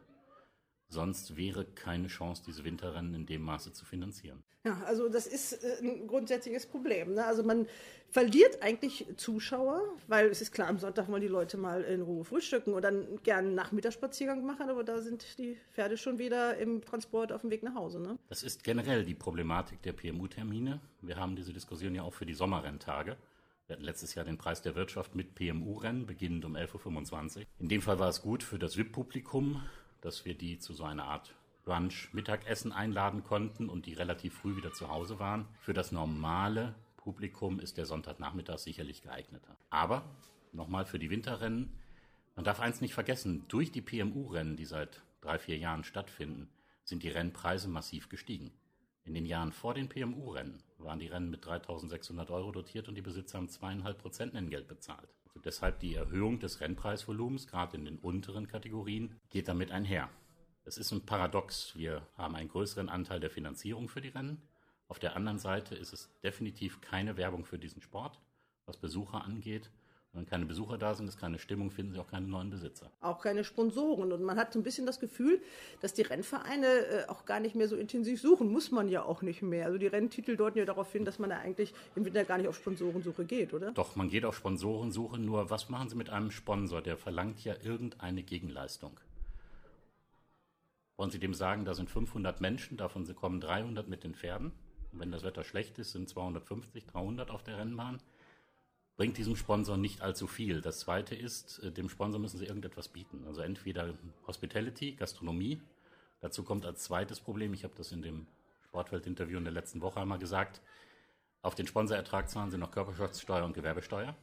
Sonst 0.89 1.37
wäre 1.37 1.67
keine 1.67 2.09
Chance, 2.09 2.43
diese 2.47 2.65
Winterrennen 2.65 3.15
in 3.15 3.27
dem 3.27 3.43
Maße 3.43 3.73
zu 3.73 3.85
finanzieren. 3.85 4.43
Ja, 4.65 4.83
also 4.87 5.09
das 5.09 5.27
ist 5.27 5.53
äh, 5.53 5.79
ein 5.83 6.07
grundsätzliches 6.07 6.67
Problem. 6.67 7.15
Ne? 7.15 7.25
Also 7.25 7.43
man 7.43 7.67
verliert 8.11 8.63
eigentlich 8.63 9.07
Zuschauer, 9.17 9.83
weil 10.09 10.29
es 10.29 10.41
ist 10.41 10.51
klar, 10.51 10.69
am 10.69 10.79
Sonntag 10.79 11.09
wollen 11.09 11.21
die 11.21 11.29
Leute 11.29 11.57
mal 11.57 11.83
in 11.85 12.03
Ruhe 12.03 12.25
frühstücken 12.25 12.73
und 12.73 12.83
dann 12.83 13.23
gerne 13.23 13.49
einen 13.49 13.55
Nachmittagsspaziergang 13.55 14.45
machen, 14.45 14.69
aber 14.69 14.83
da 14.83 15.01
sind 15.01 15.39
die 15.39 15.57
Pferde 15.73 15.97
schon 15.97 16.19
wieder 16.19 16.57
im 16.57 16.83
Transport 16.83 17.33
auf 17.33 17.43
dem 17.43 17.51
Weg 17.51 17.63
nach 17.63 17.75
Hause. 17.75 18.01
Ne? 18.01 18.19
Das 18.29 18.43
ist 18.43 18.65
generell 18.65 19.05
die 19.05 19.15
Problematik 19.15 19.83
der 19.83 19.93
PMU-Termine. 19.93 20.81
Wir 21.03 21.17
haben 21.17 21.37
diese 21.37 21.53
Diskussion 21.53 21.95
ja 21.95 22.03
auch 22.03 22.15
für 22.15 22.27
die 22.27 22.35
Sommerrenntage. 22.35 23.17
Wir 23.67 23.77
hatten 23.77 23.85
letztes 23.85 24.15
Jahr 24.15 24.25
den 24.25 24.39
Preis 24.39 24.63
der 24.63 24.75
Wirtschaft 24.75 25.15
mit 25.15 25.35
PMU-Rennen, 25.35 26.07
beginnend 26.07 26.47
um 26.47 26.57
11.25 26.57 27.41
Uhr. 27.41 27.43
In 27.59 27.69
dem 27.69 27.83
Fall 27.83 27.99
war 27.99 28.09
es 28.09 28.23
gut 28.23 28.43
für 28.43 28.59
das 28.59 28.79
VIP-Publikum, 28.79 29.63
dass 30.01 30.25
wir 30.25 30.35
die 30.35 30.59
zu 30.59 30.73
so 30.73 30.85
einer 30.85 31.05
Art 31.05 31.35
Brunch, 31.65 32.09
Mittagessen 32.13 32.73
einladen 32.73 33.25
konnten 33.25 33.69
und 33.69 33.87
die 33.87 33.93
relativ 33.93 34.35
früh 34.35 34.57
wieder 34.57 34.73
zu 34.73 34.89
Hause 34.89 35.19
waren. 35.19 35.47
Für 35.61 35.75
das 35.75 35.93
normale 35.93 36.75
Publikum 36.97 37.61
ist 37.61 37.77
der 37.77 37.85
Sonntagnachmittag 37.85 38.59
sicherlich 38.59 39.03
geeigneter. 39.03 39.57
Aber 39.69 40.05
nochmal 40.53 40.87
für 40.87 40.99
die 40.99 41.11
Winterrennen, 41.11 41.73
man 42.37 42.45
darf 42.45 42.61
eins 42.61 42.81
nicht 42.81 42.95
vergessen, 42.95 43.45
durch 43.49 43.71
die 43.71 43.83
PMU-Rennen, 43.83 44.57
die 44.57 44.65
seit 44.65 45.03
drei, 45.21 45.39
vier 45.39 45.59
Jahren 45.59 45.85
stattfinden, 45.85 46.49
sind 46.85 47.03
die 47.03 47.11
Rennpreise 47.11 47.69
massiv 47.69 48.09
gestiegen. 48.09 48.51
In 49.09 49.15
den 49.15 49.25
Jahren 49.25 49.53
vor 49.53 49.73
den 49.73 49.89
PMU-Rennen 49.89 50.63
waren 50.77 50.99
die 50.99 51.07
Rennen 51.07 51.31
mit 51.31 51.43
3.600 51.43 52.29
Euro 52.29 52.53
dotiert 52.53 52.89
und 52.89 52.95
die 52.95 53.01
Besitzer 53.01 53.39
haben 53.39 53.49
zweieinhalb 53.49 53.97
Prozent 53.97 54.35
Nennengeld 54.35 54.69
bezahlt. 54.69 55.09
Also 55.25 55.41
deshalb 55.41 55.81
die 55.81 55.95
Erhöhung 55.95 56.41
des 56.41 56.61
Rennpreisvolumens, 56.61 57.47
gerade 57.47 57.79
in 57.79 57.87
den 57.87 57.97
unteren 57.97 58.49
Kategorien, 58.49 59.19
geht 59.31 59.49
damit 59.49 59.71
einher. 59.71 60.11
Es 60.67 60.77
ist 60.77 60.93
ein 60.93 61.07
Paradox. 61.07 61.75
Wir 61.75 62.07
haben 62.19 62.35
einen 62.35 62.51
größeren 62.51 62.91
Anteil 62.91 63.19
der 63.19 63.31
Finanzierung 63.31 63.89
für 63.89 64.03
die 64.03 64.09
Rennen. 64.09 64.43
Auf 64.89 64.99
der 64.99 65.17
anderen 65.17 65.39
Seite 65.39 65.75
ist 65.75 65.95
es 65.95 66.11
definitiv 66.23 66.83
keine 66.83 67.17
Werbung 67.17 67.47
für 67.47 67.59
diesen 67.59 67.81
Sport, 67.81 68.21
was 68.67 68.77
Besucher 68.77 69.25
angeht. 69.25 69.71
Wenn 70.15 70.25
keine 70.25 70.47
Besucher 70.47 70.79
da 70.79 70.95
sind, 70.95 71.07
ist 71.07 71.19
keine 71.19 71.39
Stimmung, 71.39 71.71
finden 71.71 71.93
sie 71.93 72.01
auch 72.01 72.09
keine 72.09 72.27
neuen 72.27 72.49
Besitzer. 72.49 72.91
Auch 73.01 73.21
keine 73.21 73.45
Sponsoren. 73.45 74.11
Und 74.11 74.23
man 74.23 74.39
hat 74.39 74.53
so 74.53 74.59
ein 74.59 74.63
bisschen 74.63 74.87
das 74.87 75.01
Gefühl, 75.01 75.43
dass 75.81 75.93
die 75.93 76.03
Rennvereine 76.03 76.67
äh, 76.67 77.09
auch 77.09 77.27
gar 77.27 77.41
nicht 77.41 77.55
mehr 77.55 77.69
so 77.69 77.77
intensiv 77.77 78.21
suchen. 78.21 78.51
Muss 78.51 78.71
man 78.71 78.89
ja 78.89 79.03
auch 79.03 79.21
nicht 79.21 79.43
mehr. 79.43 79.67
Also 79.67 79.77
die 79.77 79.87
Renntitel 79.87 80.37
deuten 80.37 80.59
ja 80.59 80.65
darauf 80.65 80.91
hin, 80.91 81.05
dass 81.05 81.19
man 81.19 81.31
ja 81.31 81.39
eigentlich 81.39 81.75
im 81.95 82.07
Winter 82.07 82.25
gar 82.25 82.39
nicht 82.39 82.49
auf 82.49 82.57
Sponsorensuche 82.57 83.27
geht, 83.27 83.53
oder? 83.53 83.73
Doch, 83.73 83.97
man 83.97 84.09
geht 84.09 84.25
auf 84.25 84.35
Sponsorensuche. 84.35 85.19
Nur 85.19 85.51
was 85.51 85.69
machen 85.69 85.91
Sie 85.91 85.97
mit 85.97 86.09
einem 86.09 86.31
Sponsor? 86.31 86.81
Der 86.81 86.97
verlangt 86.97 87.45
ja 87.45 87.55
irgendeine 87.63 88.23
Gegenleistung. 88.23 88.99
Wollen 90.97 91.11
Sie 91.11 91.21
dem 91.21 91.35
sagen, 91.35 91.65
da 91.65 91.75
sind 91.75 91.91
500 91.91 92.41
Menschen, 92.41 92.77
davon 92.77 93.05
kommen 93.15 93.41
300 93.41 93.89
mit 93.89 94.03
den 94.05 94.15
Pferden? 94.15 94.53
Und 94.93 95.01
wenn 95.01 95.13
das 95.13 95.23
Wetter 95.23 95.45
schlecht 95.45 95.79
ist, 95.79 95.93
sind 95.93 96.09
250, 96.09 96.87
300 96.87 97.31
auf 97.31 97.43
der 97.43 97.59
Rennbahn 97.59 98.01
bringt 98.99 99.17
diesem 99.17 99.37
Sponsor 99.37 99.77
nicht 99.77 100.03
allzu 100.03 100.27
viel. 100.27 100.61
Das 100.61 100.81
zweite 100.81 101.15
ist, 101.15 101.61
äh, 101.61 101.71
dem 101.71 101.89
Sponsor 101.89 102.21
müssen 102.21 102.37
sie 102.37 102.47
irgendetwas 102.47 102.89
bieten. 102.89 103.25
Also 103.27 103.41
entweder 103.41 103.95
Hospitality, 104.27 104.93
Gastronomie. 104.93 105.63
Dazu 106.21 106.43
kommt 106.43 106.67
als 106.67 106.83
zweites 106.83 107.21
Problem, 107.21 107.55
ich 107.55 107.63
habe 107.63 107.75
das 107.77 107.93
in 107.93 108.03
dem 108.03 108.27
Sportwelt-Interview 108.67 109.39
in 109.39 109.45
der 109.45 109.53
letzten 109.53 109.81
Woche 109.83 110.01
einmal 110.01 110.19
gesagt, 110.19 110.61
auf 111.43 111.55
den 111.55 111.69
Sponsorertrag 111.69 112.29
zahlen 112.29 112.51
sie 112.51 112.59
noch 112.59 112.73
Körperschaftssteuer 112.73 113.45
und 113.45 113.53
Gewerbesteuer. 113.53 114.17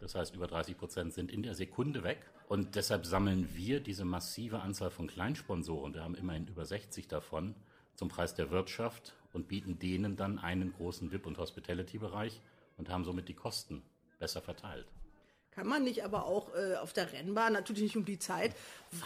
Das 0.00 0.14
heißt, 0.14 0.34
über 0.34 0.46
30 0.46 0.78
Prozent 0.78 1.12
sind 1.12 1.30
in 1.30 1.42
der 1.42 1.54
Sekunde 1.54 2.02
weg. 2.02 2.24
Und 2.48 2.74
deshalb 2.74 3.04
sammeln 3.04 3.54
wir 3.54 3.80
diese 3.80 4.06
massive 4.06 4.60
Anzahl 4.60 4.90
von 4.90 5.08
Kleinsponsoren, 5.08 5.92
wir 5.92 6.02
haben 6.02 6.14
immerhin 6.14 6.46
über 6.46 6.64
60 6.64 7.06
davon, 7.06 7.54
zum 7.94 8.08
Preis 8.08 8.34
der 8.34 8.50
Wirtschaft 8.50 9.14
und 9.34 9.46
bieten 9.46 9.78
denen 9.78 10.16
dann 10.16 10.38
einen 10.38 10.72
großen 10.72 11.12
VIP- 11.12 11.26
und 11.26 11.36
Hospitality-Bereich 11.36 12.40
und 12.78 12.88
haben 12.88 13.04
somit 13.04 13.28
die 13.28 13.34
Kosten 13.34 13.82
besser 14.18 14.40
verteilt. 14.40 14.86
Kann 15.56 15.68
man 15.68 15.84
nicht 15.84 16.04
aber 16.04 16.26
auch 16.26 16.54
äh, 16.54 16.76
auf 16.76 16.92
der 16.92 17.10
Rennbahn, 17.14 17.54
natürlich 17.54 17.82
nicht 17.82 17.96
um 17.96 18.04
die 18.04 18.18
Zeit, 18.18 18.54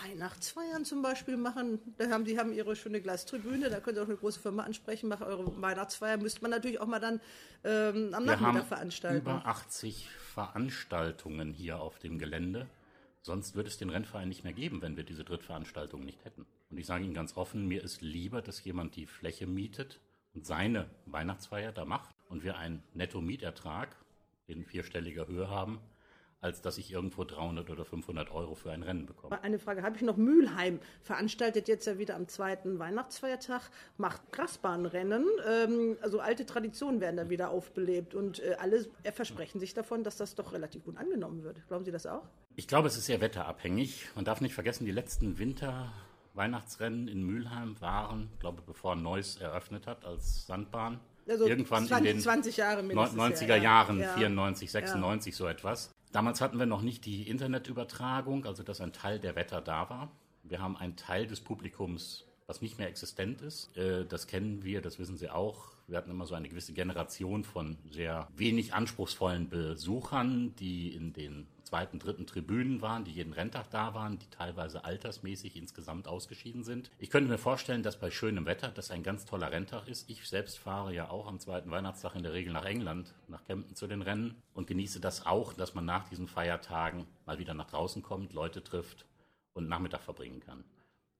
Weihnachtsfeiern 0.02 0.84
zum 0.84 1.00
Beispiel 1.00 1.36
machen? 1.36 1.78
Da 1.96 2.10
haben, 2.10 2.24
die 2.24 2.40
haben 2.40 2.52
ihre 2.52 2.74
schöne 2.74 3.00
Glastribüne, 3.00 3.70
da 3.70 3.78
können 3.78 3.94
Sie 3.94 4.02
auch 4.02 4.08
eine 4.08 4.16
große 4.16 4.40
Firma 4.40 4.64
ansprechen, 4.64 5.08
machen 5.08 5.28
eure 5.28 5.62
Weihnachtsfeier. 5.62 6.16
Müsste 6.16 6.42
man 6.42 6.50
natürlich 6.50 6.80
auch 6.80 6.88
mal 6.88 6.98
dann 6.98 7.20
ähm, 7.62 8.12
am 8.14 8.24
Wir 8.24 8.32
Nachmittag 8.32 8.40
haben 8.40 8.64
veranstalten. 8.64 9.18
Über 9.18 9.46
80 9.46 10.08
Veranstaltungen 10.10 11.52
hier 11.52 11.78
auf 11.80 12.00
dem 12.00 12.18
Gelände. 12.18 12.66
Sonst 13.22 13.54
würde 13.54 13.68
es 13.68 13.78
den 13.78 13.90
Rennverein 13.90 14.28
nicht 14.28 14.42
mehr 14.42 14.52
geben, 14.52 14.82
wenn 14.82 14.96
wir 14.96 15.04
diese 15.04 15.22
Drittveranstaltung 15.22 16.04
nicht 16.04 16.24
hätten. 16.24 16.46
Und 16.68 16.78
ich 16.78 16.86
sage 16.86 17.04
Ihnen 17.04 17.14
ganz 17.14 17.36
offen, 17.36 17.68
mir 17.68 17.84
ist 17.84 18.00
lieber, 18.00 18.42
dass 18.42 18.64
jemand 18.64 18.96
die 18.96 19.06
Fläche 19.06 19.46
mietet 19.46 20.00
und 20.34 20.46
seine 20.46 20.90
Weihnachtsfeier 21.06 21.70
da 21.70 21.84
macht 21.84 22.16
und 22.28 22.42
wir 22.42 22.58
einen 22.58 22.82
Netto-Mietertrag 22.94 23.94
in 24.50 24.64
vierstelliger 24.64 25.26
Höhe 25.26 25.48
haben, 25.48 25.80
als 26.40 26.62
dass 26.62 26.78
ich 26.78 26.90
irgendwo 26.90 27.24
300 27.24 27.68
oder 27.70 27.84
500 27.84 28.30
Euro 28.30 28.54
für 28.54 28.70
ein 28.72 28.82
Rennen 28.82 29.06
bekomme. 29.06 29.42
Eine 29.42 29.58
Frage 29.58 29.82
habe 29.82 29.96
ich 29.96 30.02
noch. 30.02 30.16
Mülheim 30.16 30.80
veranstaltet 31.02 31.68
jetzt 31.68 31.86
ja 31.86 31.98
wieder 31.98 32.16
am 32.16 32.28
zweiten 32.28 32.78
Weihnachtsfeiertag, 32.78 33.70
macht 33.98 34.32
Grasbahnrennen. 34.32 35.24
Ähm, 35.46 35.98
also 36.00 36.20
alte 36.20 36.46
Traditionen 36.46 37.00
werden 37.00 37.16
da 37.16 37.28
wieder 37.28 37.50
aufbelebt 37.50 38.14
und 38.14 38.40
äh, 38.40 38.56
alle 38.58 38.86
versprechen 39.12 39.60
sich 39.60 39.74
davon, 39.74 40.02
dass 40.02 40.16
das 40.16 40.34
doch 40.34 40.52
relativ 40.52 40.84
gut 40.84 40.96
angenommen 40.96 41.44
wird. 41.44 41.66
Glauben 41.68 41.84
Sie 41.84 41.92
das 41.92 42.06
auch? 42.06 42.22
Ich 42.56 42.66
glaube, 42.66 42.88
es 42.88 42.96
ist 42.96 43.06
sehr 43.06 43.20
wetterabhängig. 43.20 44.08
Man 44.14 44.24
darf 44.24 44.40
nicht 44.40 44.54
vergessen, 44.54 44.84
die 44.84 44.92
letzten 44.92 45.38
Winter 45.38 45.92
Weihnachtsrennen 46.34 47.08
in 47.08 47.22
Mülheim 47.22 47.80
waren, 47.80 48.30
glaube 48.38 48.62
bevor 48.62 48.94
Neuss 48.96 49.36
eröffnet 49.36 49.86
hat 49.86 50.04
als 50.04 50.46
Sandbahn, 50.46 51.00
Also 51.28 51.46
irgendwann 51.46 51.86
20, 51.86 51.98
in 51.98 52.04
den 52.16 52.20
20 52.22 52.56
Jahre 52.56 52.82
mindestens, 52.82 53.20
90er 53.20 53.46
ja, 53.48 53.56
ja. 53.56 53.62
Jahren, 53.62 54.00
Ja. 54.00 54.14
94, 54.14 54.70
96, 54.70 55.36
so 55.36 55.46
etwas. 55.46 55.90
Damals 56.12 56.40
hatten 56.40 56.58
wir 56.58 56.66
noch 56.66 56.82
nicht 56.82 57.04
die 57.06 57.28
Internetübertragung, 57.28 58.44
also 58.46 58.62
dass 58.62 58.80
ein 58.80 58.92
Teil 58.92 59.18
der 59.20 59.36
Wetter 59.36 59.60
da 59.60 59.88
war. 59.90 60.10
Wir 60.42 60.60
haben 60.60 60.76
einen 60.76 60.96
Teil 60.96 61.26
des 61.26 61.40
Publikums, 61.40 62.24
was 62.46 62.62
nicht 62.62 62.78
mehr 62.78 62.88
existent 62.88 63.42
ist. 63.42 63.76
Äh, 63.76 64.04
Das 64.06 64.26
kennen 64.26 64.64
wir, 64.64 64.80
das 64.82 64.98
wissen 64.98 65.16
Sie 65.16 65.30
auch. 65.30 65.68
Wir 65.86 65.98
hatten 65.98 66.10
immer 66.10 66.26
so 66.26 66.34
eine 66.34 66.48
gewisse 66.48 66.72
Generation 66.72 67.44
von 67.44 67.76
sehr 67.90 68.28
wenig 68.36 68.74
anspruchsvollen 68.74 69.48
Besuchern, 69.48 70.54
die 70.56 70.94
in 70.94 71.12
den 71.12 71.46
zweiten, 71.70 72.00
dritten 72.00 72.26
Tribünen 72.26 72.82
waren, 72.82 73.04
die 73.04 73.12
jeden 73.12 73.32
Renntag 73.32 73.70
da 73.70 73.94
waren, 73.94 74.18
die 74.18 74.28
teilweise 74.28 74.84
altersmäßig 74.84 75.54
insgesamt 75.56 76.08
ausgeschieden 76.08 76.64
sind. 76.64 76.90
Ich 76.98 77.10
könnte 77.10 77.30
mir 77.30 77.38
vorstellen, 77.38 77.84
dass 77.84 77.96
bei 77.96 78.10
schönem 78.10 78.44
Wetter 78.44 78.70
das 78.70 78.90
ein 78.90 79.04
ganz 79.04 79.24
toller 79.24 79.52
Renntag 79.52 79.86
ist. 79.86 80.10
Ich 80.10 80.28
selbst 80.28 80.58
fahre 80.58 80.92
ja 80.92 81.10
auch 81.10 81.28
am 81.28 81.38
zweiten 81.38 81.70
Weihnachtstag 81.70 82.16
in 82.16 82.24
der 82.24 82.32
Regel 82.32 82.52
nach 82.52 82.64
England, 82.64 83.14
nach 83.28 83.44
Kempten 83.44 83.76
zu 83.76 83.86
den 83.86 84.02
Rennen 84.02 84.34
und 84.52 84.66
genieße 84.66 85.00
das 85.00 85.26
auch, 85.26 85.52
dass 85.52 85.74
man 85.74 85.84
nach 85.84 86.08
diesen 86.08 86.26
Feiertagen 86.26 87.06
mal 87.24 87.38
wieder 87.38 87.54
nach 87.54 87.70
draußen 87.70 88.02
kommt, 88.02 88.32
Leute 88.32 88.64
trifft 88.64 89.06
und 89.52 89.68
Nachmittag 89.68 90.00
verbringen 90.00 90.40
kann. 90.40 90.64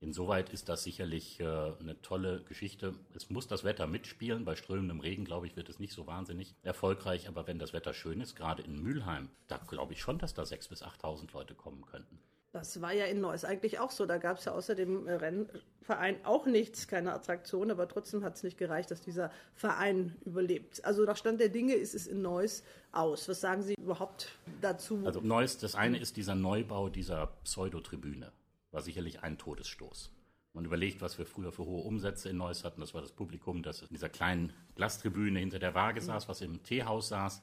Insoweit 0.01 0.49
ist 0.49 0.67
das 0.67 0.83
sicherlich 0.83 1.39
äh, 1.39 1.43
eine 1.45 2.01
tolle 2.01 2.41
Geschichte. 2.43 2.95
Es 3.15 3.29
muss 3.29 3.47
das 3.47 3.63
Wetter 3.63 3.85
mitspielen. 3.85 4.45
Bei 4.45 4.55
strömendem 4.55 4.99
Regen, 4.99 5.25
glaube 5.25 5.45
ich, 5.45 5.55
wird 5.55 5.69
es 5.69 5.77
nicht 5.77 5.93
so 5.93 6.07
wahnsinnig 6.07 6.55
erfolgreich. 6.63 7.27
Aber 7.27 7.45
wenn 7.45 7.59
das 7.59 7.71
Wetter 7.71 7.93
schön 7.93 8.19
ist, 8.19 8.35
gerade 8.35 8.63
in 8.63 8.81
Mülheim, 8.81 9.29
da 9.47 9.57
glaube 9.57 9.93
ich 9.93 10.01
schon, 10.01 10.17
dass 10.17 10.33
da 10.33 10.41
6.000 10.41 10.69
bis 10.69 10.83
8.000 10.83 11.31
Leute 11.33 11.53
kommen 11.53 11.85
könnten. 11.85 12.19
Das 12.51 12.81
war 12.81 12.91
ja 12.91 13.05
in 13.05 13.21
Neuss 13.21 13.45
eigentlich 13.45 13.79
auch 13.79 13.91
so. 13.91 14.07
Da 14.07 14.17
gab 14.17 14.39
es 14.39 14.45
ja 14.45 14.53
außer 14.53 14.73
dem 14.73 15.07
äh, 15.07 15.13
Rennverein 15.13 16.25
auch 16.25 16.47
nichts, 16.47 16.87
keine 16.87 17.13
Attraktion, 17.13 17.71
aber 17.71 17.87
trotzdem 17.87 18.23
hat 18.23 18.35
es 18.35 18.43
nicht 18.43 18.57
gereicht, 18.57 18.91
dass 18.91 19.01
dieser 19.01 19.31
Verein 19.53 20.17
überlebt. 20.25 20.83
Also 20.83 21.03
nach 21.05 21.15
Stand 21.15 21.39
der 21.39 21.49
Dinge 21.49 21.75
ist 21.75 21.93
es 21.93 22.07
in 22.07 22.23
Neuss 22.23 22.63
aus. 22.91 23.29
Was 23.29 23.39
sagen 23.39 23.61
Sie 23.61 23.75
überhaupt 23.75 24.29
dazu? 24.61 25.01
Also 25.05 25.21
Neues, 25.21 25.59
das 25.59 25.75
eine 25.75 25.99
ist 25.99 26.17
dieser 26.17 26.35
Neubau 26.35 26.89
dieser 26.89 27.27
Pseudotribüne. 27.43 28.33
War 28.71 28.81
sicherlich 28.81 29.21
ein 29.21 29.37
Todesstoß. 29.37 30.11
Man 30.53 30.65
überlegt, 30.65 31.01
was 31.01 31.17
wir 31.17 31.25
früher 31.25 31.51
für 31.51 31.65
hohe 31.65 31.83
Umsätze 31.83 32.29
in 32.29 32.37
Neuss 32.37 32.63
hatten. 32.63 32.81
Das 32.81 32.93
war 32.93 33.01
das 33.01 33.13
Publikum, 33.13 33.63
das 33.63 33.83
in 33.83 33.87
dieser 33.89 34.09
kleinen 34.09 34.51
Glastribüne 34.75 35.39
hinter 35.39 35.59
der 35.59 35.73
Waage 35.73 36.01
saß, 36.01 36.27
was 36.27 36.41
im 36.41 36.61
Teehaus 36.63 37.07
saß. 37.09 37.41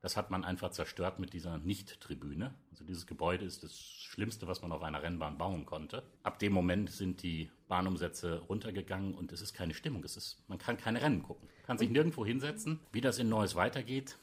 Das 0.00 0.16
hat 0.16 0.30
man 0.30 0.44
einfach 0.44 0.70
zerstört 0.70 1.18
mit 1.18 1.32
dieser 1.32 1.58
Nicht-Tribüne. 1.58 2.54
Also 2.70 2.84
dieses 2.84 3.06
Gebäude 3.06 3.44
ist 3.44 3.64
das 3.64 3.78
Schlimmste, 3.80 4.46
was 4.46 4.62
man 4.62 4.70
auf 4.70 4.82
einer 4.82 5.02
Rennbahn 5.02 5.38
bauen 5.38 5.66
konnte. 5.66 6.04
Ab 6.22 6.38
dem 6.38 6.52
Moment 6.52 6.90
sind 6.90 7.22
die 7.22 7.50
Bahnumsätze 7.66 8.38
runtergegangen 8.48 9.14
und 9.14 9.32
es 9.32 9.40
ist 9.40 9.54
keine 9.54 9.74
Stimmung. 9.74 10.04
Es 10.04 10.16
ist, 10.16 10.38
man 10.48 10.58
kann 10.58 10.76
keine 10.76 11.02
Rennen 11.02 11.22
gucken. 11.22 11.48
Man 11.48 11.66
kann 11.66 11.78
sich 11.78 11.90
nirgendwo 11.90 12.24
hinsetzen. 12.24 12.78
Wie 12.92 13.00
das 13.00 13.18
in 13.18 13.28
Neuss 13.28 13.56
weitergeht, 13.56 14.18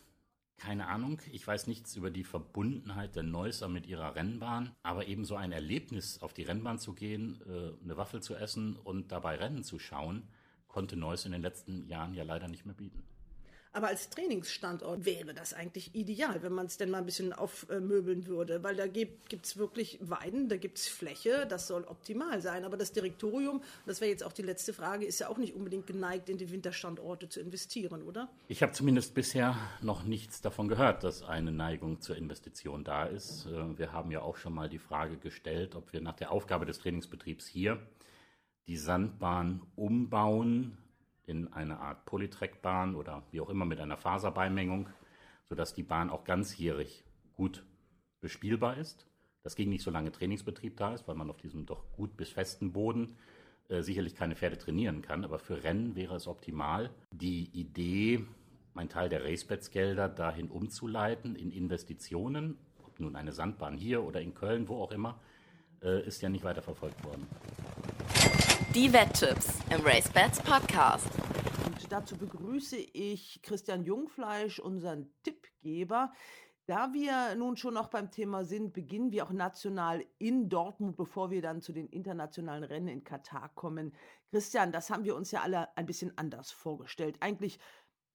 keine 0.58 0.88
Ahnung. 0.88 1.22
Ich 1.32 1.46
weiß 1.46 1.68
nichts 1.68 1.96
über 1.96 2.12
die 2.12 2.24
Verbundenheit 2.24 3.16
der 3.16 3.24
Neusser 3.24 3.68
mit 3.68 3.88
ihrer 3.88 4.16
Rennbahn, 4.16 4.72
aber 4.84 5.08
eben 5.08 5.26
so 5.26 5.36
ein 5.36 5.52
Erlebnis, 5.52 6.22
auf 6.22 6.34
die 6.34 6.44
Rennbahn 6.44 6.80
zu 6.80 6.94
gehen, 6.94 7.42
äh, 7.48 7.84
eine 7.84 7.98
Waffel 7.98 8.22
zu 8.22 8.36
essen 8.36 8.76
und 8.76 9.12
dabei 9.12 9.36
Rennen 9.36 9.64
zu 9.64 9.80
schauen, 9.80 10.28
konnte 10.68 10.98
Neuss 10.98 11.26
in 11.26 11.32
den 11.32 11.42
letzten 11.42 11.88
Jahren 11.88 12.14
ja 12.14 12.24
leider 12.24 12.48
nicht 12.48 12.66
mehr 12.66 12.76
bieten. 12.76 13.04
Aber 13.76 13.88
als 13.88 14.10
Trainingsstandort 14.10 15.04
wäre 15.04 15.34
das 15.34 15.54
eigentlich 15.54 15.94
ideal, 15.94 16.42
wenn 16.44 16.54
man 16.54 16.68
es 16.68 16.78
denn 16.78 16.90
mal 16.90 17.00
ein 17.00 17.06
bisschen 17.06 17.34
aufmöbeln 17.34 18.26
würde, 18.26 18.64
weil 18.64 18.78
da 18.78 18.88
gibt 18.88 19.34
es 19.46 19.58
wirklich 19.58 20.00
Weiden, 20.00 20.48
da 20.48 20.56
gibt 20.56 20.78
es 20.78 20.88
Fläche, 20.88 21.46
das 21.46 21.68
soll 21.68 21.84
optimal 21.84 22.40
sein. 22.40 22.64
Aber 22.64 22.78
das 22.78 22.94
Direktorium, 22.94 23.62
das 23.86 24.00
wäre 24.00 24.10
jetzt 24.10 24.24
auch 24.24 24.32
die 24.32 24.44
letzte 24.44 24.72
Frage, 24.72 25.06
ist 25.06 25.20
ja 25.20 25.28
auch 25.28 25.38
nicht 25.38 25.56
unbedingt 25.56 25.88
geneigt, 25.88 26.30
in 26.30 26.38
die 26.38 26.50
Winterstandorte 26.52 27.28
zu 27.28 27.42
investieren, 27.42 28.04
oder? 28.04 28.30
Ich 28.48 28.64
habe 28.64 28.72
zumindest 28.72 29.14
bisher 29.14 29.58
noch 29.82 30.04
nichts 30.04 30.40
davon 30.40 30.70
gehört, 30.70 31.04
dass 31.04 31.22
eine 31.22 31.52
Neigung 31.52 32.00
zur 32.00 32.16
Investition 32.16 32.86
da 32.86 33.04
ist. 33.04 33.46
Äh, 33.46 33.78
Wir 33.78 33.92
haben 33.92 34.10
ja 34.10 34.22
auch 34.22 34.38
schon 34.38 34.54
mal 34.54 34.70
die 34.70 34.80
Frage 34.80 35.18
gestellt, 35.18 35.76
ob 35.76 35.92
wir 35.92 36.00
nach 36.00 36.16
der 36.16 36.32
Aufgabe 36.32 36.66
des 36.66 36.80
Trainingsbetriebs 36.80 37.46
hier 37.46 37.86
die 38.68 38.78
Sandbahn 38.78 39.64
umbauen 39.76 40.78
in 41.28 41.52
eine 41.54 41.80
Art 41.80 42.06
Polytrekbahn 42.06 42.96
oder 42.96 43.24
wie 43.32 43.42
auch 43.42 43.50
immer 43.50 43.66
mit 43.66 43.80
einer 43.80 43.98
Faserbeimengung, 43.98 44.90
sodass 45.50 45.74
die 45.74 45.84
Bahn 45.84 46.10
auch 46.10 46.24
ganzjährig 46.24 47.04
gut 47.34 47.64
bespielbar 48.22 48.78
ist. 48.78 49.08
Das 49.44 49.56
ging 49.56 49.70
nicht, 49.70 49.84
solange 49.84 50.12
Trainingsbetrieb 50.12 50.78
da 50.78 50.94
ist, 50.94 51.08
weil 51.08 51.16
man 51.16 51.30
auf 51.30 51.38
diesem 51.38 51.66
doch 51.66 51.84
gut 51.92 52.18
bis 52.18 52.30
festen 52.30 52.72
Boden 52.72 53.16
äh, 53.70 53.82
sicherlich 53.82 54.16
keine 54.16 54.36
Pferde 54.36 54.58
trainieren 54.58 55.02
kann. 55.02 55.24
Aber 55.24 55.40
für 55.40 55.64
Rennen 55.64 55.96
wäre 55.96 56.16
es 56.16 56.28
optimal, 56.28 56.90
die 57.12 57.50
Idee, 57.54 58.26
einen 58.74 58.90
Teil 58.90 59.10
der 59.10 59.24
Racebets-Gelder 59.24 60.10
dahin 60.10 60.50
umzuleiten 60.50 61.36
in 61.36 61.52
Investitionen, 61.52 62.58
ob 62.86 63.00
nun 63.00 63.16
eine 63.16 63.32
Sandbahn 63.32 63.78
hier 63.78 64.04
oder 64.04 64.22
in 64.22 64.34
Köln, 64.34 64.68
wo 64.68 64.82
auch 64.82 64.92
immer, 64.92 65.20
äh, 65.82 66.06
ist 66.06 66.22
ja 66.22 66.30
nicht 66.30 66.44
weiter 66.44 66.62
verfolgt 66.62 67.04
worden. 67.04 67.28
Die 68.74 68.92
Wetttipps 68.92 69.60
im 69.70 69.86
RaceBets 69.86 70.42
Podcast. 70.42 71.08
Dazu 71.90 72.18
begrüße 72.18 72.78
ich 72.78 73.42
Christian 73.44 73.84
Jungfleisch, 73.84 74.60
unseren 74.60 75.14
Tippgeber. 75.22 76.12
Da 76.66 76.94
wir 76.94 77.36
nun 77.36 77.58
schon 77.58 77.76
noch 77.76 77.90
beim 77.90 78.10
Thema 78.10 78.44
sind, 78.44 78.74
beginnen 78.74 79.12
wir 79.12 79.24
auch 79.24 79.32
national 79.32 80.04
in 80.18 80.50
Dortmund, 80.50 80.98
bevor 80.98 81.30
wir 81.30 81.44
dann 81.44 81.62
zu 81.62 81.74
den 81.74 81.88
internationalen 81.88 82.64
Rennen 82.64 82.88
in 82.88 83.04
Katar 83.04 83.50
kommen. 83.54 83.94
Christian, 84.32 84.72
das 84.72 84.90
haben 84.90 85.04
wir 85.04 85.16
uns 85.16 85.30
ja 85.30 85.42
alle 85.42 85.78
ein 85.78 85.86
bisschen 85.86 86.18
anders 86.18 86.52
vorgestellt. 86.52 87.18
Eigentlich 87.20 87.60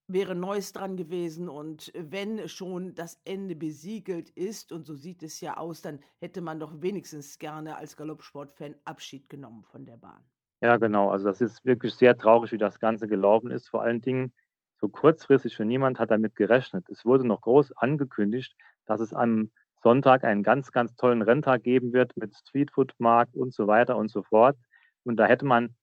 wäre 0.08 0.34
Neues 0.34 0.72
dran 0.72 0.96
gewesen 0.96 1.48
und 1.48 1.92
wenn 1.94 2.48
schon 2.48 2.96
das 2.96 3.20
Ende 3.24 3.54
besiegelt 3.54 4.30
ist, 4.30 4.72
und 4.72 4.84
so 4.84 4.96
sieht 4.96 5.22
es 5.22 5.40
ja 5.40 5.58
aus, 5.58 5.80
dann 5.80 6.00
hätte 6.18 6.40
man 6.40 6.58
doch 6.58 6.82
wenigstens 6.82 7.38
gerne 7.38 7.76
als 7.76 7.96
Galoppsportfan 7.96 8.74
Abschied 8.84 9.28
genommen 9.28 9.62
von 9.62 9.86
der 9.86 9.96
Bahn. 9.96 10.24
Ja, 10.62 10.76
genau. 10.76 11.10
Also 11.10 11.26
das 11.26 11.40
ist 11.40 11.64
wirklich 11.64 11.94
sehr 11.94 12.16
traurig, 12.18 12.52
wie 12.52 12.58
das 12.58 12.78
Ganze 12.80 13.08
gelaufen 13.08 13.50
ist. 13.50 13.68
Vor 13.68 13.82
allen 13.82 14.00
Dingen 14.02 14.32
so 14.78 14.88
kurzfristig 14.88 15.56
für 15.56 15.64
niemand 15.64 15.98
hat 15.98 16.10
damit 16.10 16.36
gerechnet. 16.36 16.88
Es 16.90 17.04
wurde 17.04 17.26
noch 17.26 17.40
groß 17.40 17.72
angekündigt, 17.76 18.54
dass 18.86 19.00
es 19.00 19.14
am 19.14 19.50
Sonntag 19.82 20.24
einen 20.24 20.42
ganz, 20.42 20.70
ganz 20.72 20.94
tollen 20.96 21.22
Renntag 21.22 21.62
geben 21.62 21.92
wird 21.94 22.14
mit 22.16 22.34
Streetfood-Markt 22.34 23.36
und 23.36 23.54
so 23.54 23.66
weiter 23.66 23.96
und 23.96 24.10
so 24.10 24.22
fort. 24.22 24.56
Und 25.04 25.16
da 25.16 25.24
hätte 25.26 25.46
man 25.46 25.74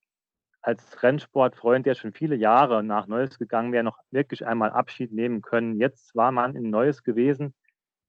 als 0.61 1.03
Rennsportfreund, 1.03 1.85
der 1.85 1.95
schon 1.95 2.13
viele 2.13 2.35
Jahre 2.35 2.83
nach 2.83 3.07
Neues 3.07 3.39
gegangen 3.39 3.73
wäre, 3.73 3.83
noch 3.83 3.99
wirklich 4.11 4.45
einmal 4.47 4.71
Abschied 4.71 5.11
nehmen 5.13 5.41
können. 5.41 5.79
Jetzt 5.79 6.15
war 6.15 6.31
man 6.31 6.55
in 6.55 6.69
Neues 6.69 7.03
gewesen 7.03 7.53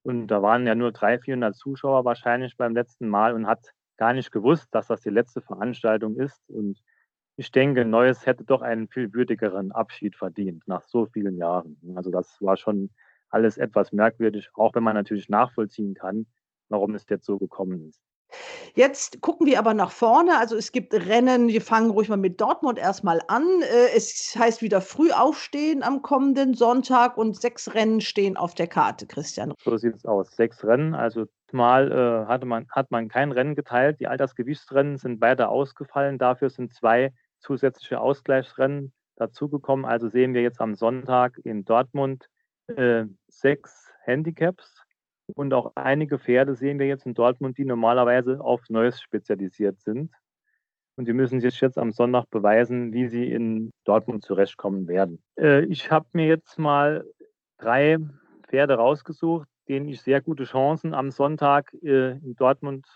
und 0.03 0.29
da 0.29 0.43
waren 0.43 0.67
ja 0.67 0.75
nur 0.75 0.93
300, 0.93 1.25
400 1.25 1.57
Zuschauer 1.57 2.05
wahrscheinlich 2.05 2.57
beim 2.57 2.75
letzten 2.75 3.09
Mal 3.09 3.35
und 3.35 3.47
hat 3.47 3.61
gar 3.99 4.15
nicht 4.15 4.33
gewusst, 4.33 4.69
dass 4.71 4.87
das 4.87 5.03
die 5.03 5.11
letzte 5.11 5.43
Veranstaltung 5.43 6.17
ist. 6.17 6.49
Und 6.49 6.81
ich 7.37 7.53
denke, 7.53 7.85
Neues 7.85 8.25
hätte 8.27 8.45
doch 8.45 8.63
einen 8.63 8.89
viel 8.89 9.13
würdigeren 9.13 9.73
Abschied 9.73 10.17
verdient 10.17 10.67
nach 10.67 10.85
so 10.85 11.07
vielen 11.07 11.37
Jahren. 11.37 11.77
Also 11.95 12.11
das 12.11 12.41
war 12.41 12.57
schon 12.57 12.91
alles 13.29 13.59
etwas 13.59 13.93
merkwürdig, 13.93 14.49
auch 14.55 14.75
wenn 14.75 14.83
man 14.83 14.95
natürlich 14.95 15.29
nachvollziehen 15.29 15.95
kann, 15.95 16.27
warum 16.69 16.95
es 16.95 17.07
jetzt 17.09 17.27
so 17.27 17.39
gekommen 17.39 17.87
ist. 17.89 18.01
Jetzt 18.75 19.21
gucken 19.21 19.47
wir 19.47 19.59
aber 19.59 19.75
nach 19.75 19.91
vorne. 19.91 20.39
Also 20.39 20.57
es 20.57 20.73
gibt 20.73 20.93
Rennen, 20.95 21.49
wir 21.49 21.61
fangen 21.61 21.91
ruhig 21.91 22.09
mal 22.09 22.17
mit 22.17 22.41
Dortmund 22.41 22.79
erstmal 22.79 23.21
an. 23.29 23.45
Äh, 23.63 23.97
es 23.97 24.37
heißt 24.39 24.63
wieder 24.63 24.81
früh 24.81 25.11
aufstehen 25.11 25.83
am 25.83 26.03
kommenden 26.03 26.55
Sonntag 26.55 27.17
und 27.17 27.41
sechs 27.41 27.75
Rennen 27.75 28.01
stehen 28.01 28.37
auf 28.37 28.55
der 28.55 28.67
Karte, 28.67 29.07
Christian. 29.07 29.53
So 29.63 29.77
sieht 29.77 29.97
es 29.97 30.05
aus. 30.05 30.31
Sechs 30.37 30.65
Rennen. 30.65 30.95
Also 30.95 31.27
mal 31.53 31.91
äh, 31.91 32.27
hatte 32.29 32.47
man, 32.47 32.67
hat 32.71 32.91
man 32.91 33.09
kein 33.09 33.33
Rennen 33.33 33.55
geteilt. 33.55 34.01
Die 34.01 34.07
Altersgewichtsrennen 34.07 34.99
sind 34.99 35.19
beide 35.21 35.49
ausgefallen. 35.49 36.19
Dafür 36.19 36.51
sind 36.51 36.75
zwei 36.75 37.13
zusätzliche 37.41 38.01
Ausgleichsrennen 38.01 38.93
dazugekommen. 39.17 39.85
Also 39.85 40.09
sehen 40.09 40.35
wir 40.35 40.43
jetzt 40.43 40.61
am 40.61 40.75
Sonntag 40.75 41.39
in 41.45 41.65
Dortmund 41.65 42.29
äh, 42.69 43.05
sechs 43.29 43.91
Handicaps 44.05 44.83
und 45.35 45.53
auch 45.55 45.73
einige 45.75 46.19
Pferde 46.19 46.55
sehen 46.55 46.79
wir 46.79 46.87
jetzt 46.87 47.07
in 47.07 47.15
Dortmund, 47.15 47.59
die 47.59 47.65
normalerweise 47.65 48.41
auf 48.41 48.63
Neues 48.69 49.01
spezialisiert 49.01 49.81
sind. 49.81 50.13
Und 50.97 51.07
die 51.07 51.13
müssen 51.13 51.41
sich 51.41 51.61
jetzt 51.61 51.79
am 51.79 51.93
Sonntag 51.93 52.29
beweisen, 52.31 52.93
wie 52.93 53.07
sie 53.07 53.31
in 53.31 53.71
Dortmund 53.85 54.25
zurechtkommen 54.25 54.89
werden. 54.89 55.23
Äh, 55.39 55.65
ich 55.67 55.93
habe 55.93 56.09
mir 56.13 56.27
jetzt 56.27 56.59
mal 56.59 57.05
drei 57.59 57.99
Pferde 58.49 58.75
rausgesucht, 58.75 59.49
denen 59.69 59.89
ich 59.89 60.01
sehr 60.03 60.21
gute 60.21 60.45
Chancen 60.45 60.95
am 60.95 61.11
Sonntag 61.11 61.73
äh, 61.83 62.13
in 62.13 62.35
Dortmund 62.35 62.87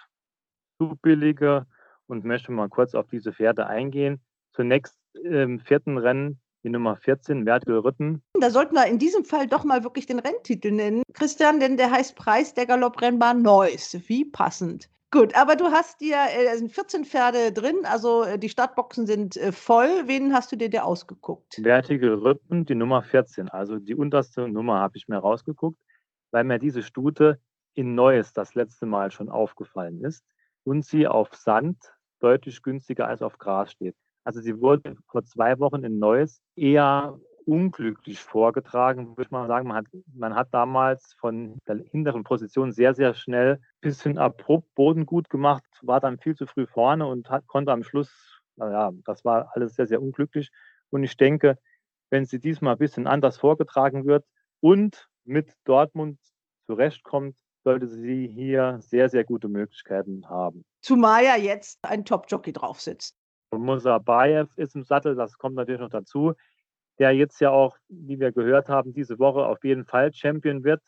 zubillige 0.78 1.66
und 2.06 2.24
möchte 2.24 2.50
mal 2.50 2.68
kurz 2.68 2.94
auf 2.94 3.06
diese 3.06 3.32
Pferde 3.32 3.66
eingehen. 3.66 4.20
Zunächst 4.52 4.98
im 5.14 5.60
vierten 5.60 5.96
Rennen 5.96 6.40
die 6.64 6.70
Nummer 6.70 6.96
14, 6.96 7.44
Vertical 7.44 7.78
Rütten. 7.78 8.22
Da 8.38 8.50
sollten 8.50 8.74
wir 8.74 8.86
in 8.86 8.98
diesem 8.98 9.24
Fall 9.24 9.46
doch 9.46 9.64
mal 9.64 9.84
wirklich 9.84 10.06
den 10.06 10.18
Renntitel 10.18 10.70
nennen, 10.70 11.02
Christian, 11.12 11.60
denn 11.60 11.76
der 11.76 11.90
heißt 11.90 12.16
Preis 12.16 12.54
der 12.54 12.66
Galopprennbahn 12.66 13.42
Neuss. 13.42 13.96
Wie 14.06 14.24
passend. 14.24 14.88
Gut, 15.10 15.36
aber 15.36 15.56
du 15.56 15.66
hast 15.66 16.00
dir, 16.00 16.16
äh, 16.16 16.56
sind 16.56 16.72
14 16.72 17.04
Pferde 17.04 17.52
drin, 17.52 17.84
also 17.84 18.22
äh, 18.22 18.38
die 18.38 18.48
Startboxen 18.48 19.06
sind 19.06 19.36
äh, 19.36 19.52
voll. 19.52 20.04
Wen 20.06 20.32
hast 20.32 20.50
du 20.52 20.56
dir 20.56 20.70
dir 20.70 20.86
ausgeguckt? 20.86 21.60
Vertical 21.62 22.14
Rüppen, 22.14 22.64
die 22.64 22.74
Nummer 22.74 23.02
14, 23.02 23.50
also 23.50 23.78
die 23.78 23.94
unterste 23.94 24.48
Nummer 24.48 24.78
habe 24.78 24.96
ich 24.96 25.08
mir 25.08 25.18
rausgeguckt, 25.18 25.78
weil 26.30 26.44
mir 26.44 26.58
diese 26.58 26.82
Stute 26.82 27.38
in 27.74 27.94
Neues 27.94 28.32
das 28.32 28.54
letzte 28.54 28.86
Mal 28.86 29.10
schon 29.10 29.28
aufgefallen 29.28 30.02
ist 30.02 30.24
und 30.64 30.82
sie 30.86 31.06
auf 31.06 31.34
Sand 31.34 31.76
deutlich 32.20 32.62
günstiger 32.62 33.06
als 33.06 33.20
auf 33.20 33.36
Gras 33.36 33.72
steht. 33.72 33.96
Also 34.24 34.40
sie 34.40 34.60
wurde 34.60 34.96
vor 35.08 35.24
zwei 35.24 35.58
Wochen 35.58 35.84
in 35.84 35.98
Neuss 35.98 36.40
eher 36.56 37.18
unglücklich 37.44 38.20
vorgetragen, 38.20 39.16
würde 39.16 39.22
ich 39.22 39.30
mal 39.30 39.48
sagen. 39.48 39.68
Man 39.68 39.76
hat, 39.78 39.86
man 40.14 40.34
hat 40.34 40.48
damals 40.52 41.14
von 41.18 41.58
der 41.66 41.76
hinteren 41.90 42.24
Position 42.24 42.72
sehr, 42.72 42.94
sehr 42.94 43.14
schnell 43.14 43.54
ein 43.54 43.60
bisschen 43.80 44.18
abrupt 44.18 44.74
Boden 44.74 45.06
gut 45.06 45.28
gemacht, 45.28 45.64
war 45.82 46.00
dann 46.00 46.18
viel 46.18 46.36
zu 46.36 46.46
früh 46.46 46.66
vorne 46.66 47.06
und 47.06 47.30
hat, 47.30 47.46
konnte 47.46 47.72
am 47.72 47.82
Schluss, 47.82 48.40
naja, 48.56 48.92
das 49.04 49.24
war 49.24 49.50
alles 49.54 49.74
sehr, 49.74 49.86
sehr 49.86 50.00
unglücklich. 50.00 50.50
Und 50.90 51.02
ich 51.02 51.16
denke, 51.16 51.58
wenn 52.10 52.26
sie 52.26 52.38
diesmal 52.38 52.74
ein 52.74 52.78
bisschen 52.78 53.06
anders 53.06 53.38
vorgetragen 53.38 54.04
wird 54.06 54.24
und 54.60 55.08
mit 55.24 55.52
Dortmund 55.64 56.18
zurechtkommt, 56.66 57.36
sollte 57.64 57.86
sie 57.86 58.26
hier 58.26 58.78
sehr, 58.80 59.08
sehr 59.08 59.24
gute 59.24 59.48
Möglichkeiten 59.48 60.28
haben. 60.28 60.64
Zumal 60.80 61.24
ja 61.24 61.36
jetzt 61.36 61.78
ein 61.82 62.04
Top-Jockey 62.04 62.52
drauf 62.52 62.80
sitzt. 62.80 63.16
Musabayev 63.52 64.56
ist 64.56 64.74
im 64.74 64.82
Sattel, 64.82 65.14
das 65.14 65.38
kommt 65.38 65.56
natürlich 65.56 65.80
noch 65.80 65.90
dazu, 65.90 66.34
der 66.98 67.12
jetzt 67.12 67.40
ja 67.40 67.50
auch, 67.50 67.76
wie 67.88 68.20
wir 68.20 68.32
gehört 68.32 68.68
haben, 68.68 68.92
diese 68.92 69.18
Woche 69.18 69.46
auf 69.46 69.64
jeden 69.64 69.84
Fall 69.84 70.12
Champion 70.12 70.64
wird, 70.64 70.82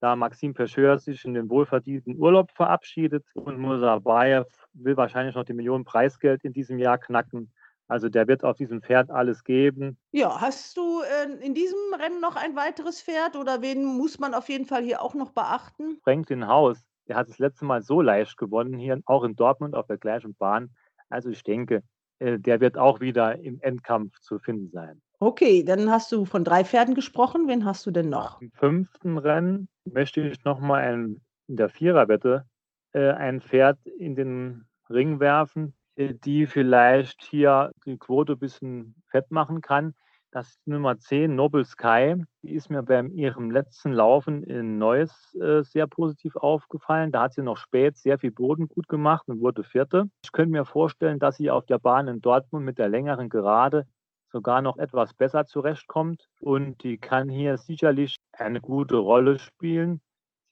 da 0.00 0.16
Maxim 0.16 0.54
Pecheur 0.54 0.98
sich 0.98 1.24
in 1.24 1.34
den 1.34 1.50
wohlverdienten 1.50 2.16
Urlaub 2.16 2.50
verabschiedet 2.52 3.24
und 3.34 3.58
Musabayev 3.58 4.48
will 4.72 4.96
wahrscheinlich 4.96 5.34
noch 5.34 5.44
die 5.44 5.52
Millionen 5.52 5.84
Preisgeld 5.84 6.42
in 6.42 6.54
diesem 6.54 6.78
Jahr 6.78 6.96
knacken. 6.96 7.52
Also 7.86 8.08
der 8.08 8.28
wird 8.28 8.44
auf 8.44 8.56
diesem 8.56 8.82
Pferd 8.82 9.10
alles 9.10 9.44
geben. 9.44 9.98
Ja, 10.12 10.40
hast 10.40 10.76
du 10.76 11.02
äh, 11.02 11.44
in 11.44 11.54
diesem 11.54 11.78
Rennen 11.92 12.20
noch 12.20 12.36
ein 12.36 12.56
weiteres 12.56 13.02
Pferd 13.02 13.36
oder 13.36 13.62
wen 13.62 13.84
muss 13.84 14.18
man 14.18 14.32
auf 14.32 14.48
jeden 14.48 14.64
Fall 14.64 14.82
hier 14.82 15.02
auch 15.02 15.14
noch 15.14 15.32
beachten? 15.32 15.98
Franklin 16.04 16.46
Haus, 16.46 16.82
der 17.08 17.16
hat 17.16 17.28
das 17.28 17.38
letzte 17.38 17.64
Mal 17.64 17.82
so 17.82 18.00
leicht 18.00 18.38
gewonnen 18.38 18.78
hier, 18.78 19.00
auch 19.06 19.24
in 19.24 19.34
Dortmund 19.34 19.74
auf 19.74 19.88
der 19.88 19.98
gleichen 19.98 20.34
Bahn. 20.36 20.70
Also 21.08 21.28
ich 21.30 21.42
denke, 21.42 21.82
der 22.20 22.60
wird 22.60 22.76
auch 22.76 23.00
wieder 23.00 23.38
im 23.38 23.60
Endkampf 23.60 24.20
zu 24.20 24.38
finden 24.38 24.70
sein. 24.70 25.00
Okay, 25.20 25.62
dann 25.62 25.90
hast 25.90 26.10
du 26.12 26.24
von 26.24 26.44
drei 26.44 26.64
Pferden 26.64 26.94
gesprochen. 26.94 27.46
Wen 27.46 27.64
hast 27.64 27.84
du 27.84 27.90
denn 27.90 28.08
noch? 28.08 28.40
Im 28.40 28.50
fünften 28.52 29.18
Rennen 29.18 29.68
möchte 29.84 30.22
ich 30.22 30.44
nochmal 30.44 30.92
in 30.92 31.20
der 31.46 31.68
Viererwette 31.68 32.46
äh, 32.92 33.10
ein 33.10 33.40
Pferd 33.40 33.78
in 33.86 34.16
den 34.16 34.64
Ring 34.88 35.20
werfen, 35.20 35.74
äh, 35.96 36.14
die 36.14 36.46
vielleicht 36.46 37.22
hier 37.22 37.70
die 37.84 37.98
Quote 37.98 38.32
ein 38.32 38.38
bisschen 38.38 38.94
fett 39.08 39.30
machen 39.30 39.60
kann. 39.60 39.94
Das 40.32 40.60
Nummer 40.64 40.96
10, 40.96 41.34
Noble 41.34 41.64
Sky. 41.64 42.14
Die 42.42 42.54
ist 42.54 42.70
mir 42.70 42.84
bei 42.84 43.02
ihrem 43.02 43.50
letzten 43.50 43.90
Laufen 43.90 44.44
in 44.44 44.78
Neuss 44.78 45.34
äh, 45.34 45.64
sehr 45.64 45.88
positiv 45.88 46.36
aufgefallen. 46.36 47.10
Da 47.10 47.22
hat 47.22 47.34
sie 47.34 47.42
noch 47.42 47.56
spät 47.56 47.96
sehr 47.96 48.16
viel 48.16 48.30
Boden 48.30 48.68
gut 48.68 48.86
gemacht 48.86 49.26
und 49.26 49.40
wurde 49.40 49.64
Vierte. 49.64 50.08
Ich 50.24 50.30
könnte 50.30 50.52
mir 50.52 50.64
vorstellen, 50.64 51.18
dass 51.18 51.36
sie 51.36 51.50
auf 51.50 51.66
der 51.66 51.80
Bahn 51.80 52.06
in 52.06 52.20
Dortmund 52.20 52.64
mit 52.64 52.78
der 52.78 52.88
längeren 52.88 53.28
Gerade 53.28 53.88
sogar 54.30 54.62
noch 54.62 54.78
etwas 54.78 55.14
besser 55.14 55.46
zurechtkommt. 55.46 56.28
Und 56.38 56.84
die 56.84 56.98
kann 56.98 57.28
hier 57.28 57.58
sicherlich 57.58 58.14
eine 58.32 58.60
gute 58.60 58.98
Rolle 58.98 59.40
spielen. 59.40 60.00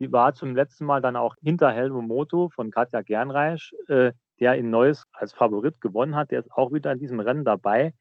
Sie 0.01 0.11
war 0.11 0.35
zum 0.35 0.57
letzten 0.57 0.87
Mal 0.87 1.01
dann 1.01 1.15
auch 1.15 1.37
hinter 1.41 1.71
Helmo 1.71 2.03
Moto 2.03 2.49
von 2.49 2.73
Katja 2.73 3.03
Gernreich, 3.03 3.73
äh, 3.87 4.11
der 4.41 4.57
in 4.57 4.71
Neuss 4.71 5.05
als 5.13 5.33
Favorit 5.33 5.81
gewonnen 5.81 6.17
hat. 6.17 6.33
Der 6.33 6.41
ist 6.41 6.51
auch 6.51 6.73
wieder 6.73 6.91
in 6.91 6.99
diesem 6.99 7.21
Rennen 7.21 7.45
dabei. 7.45 7.95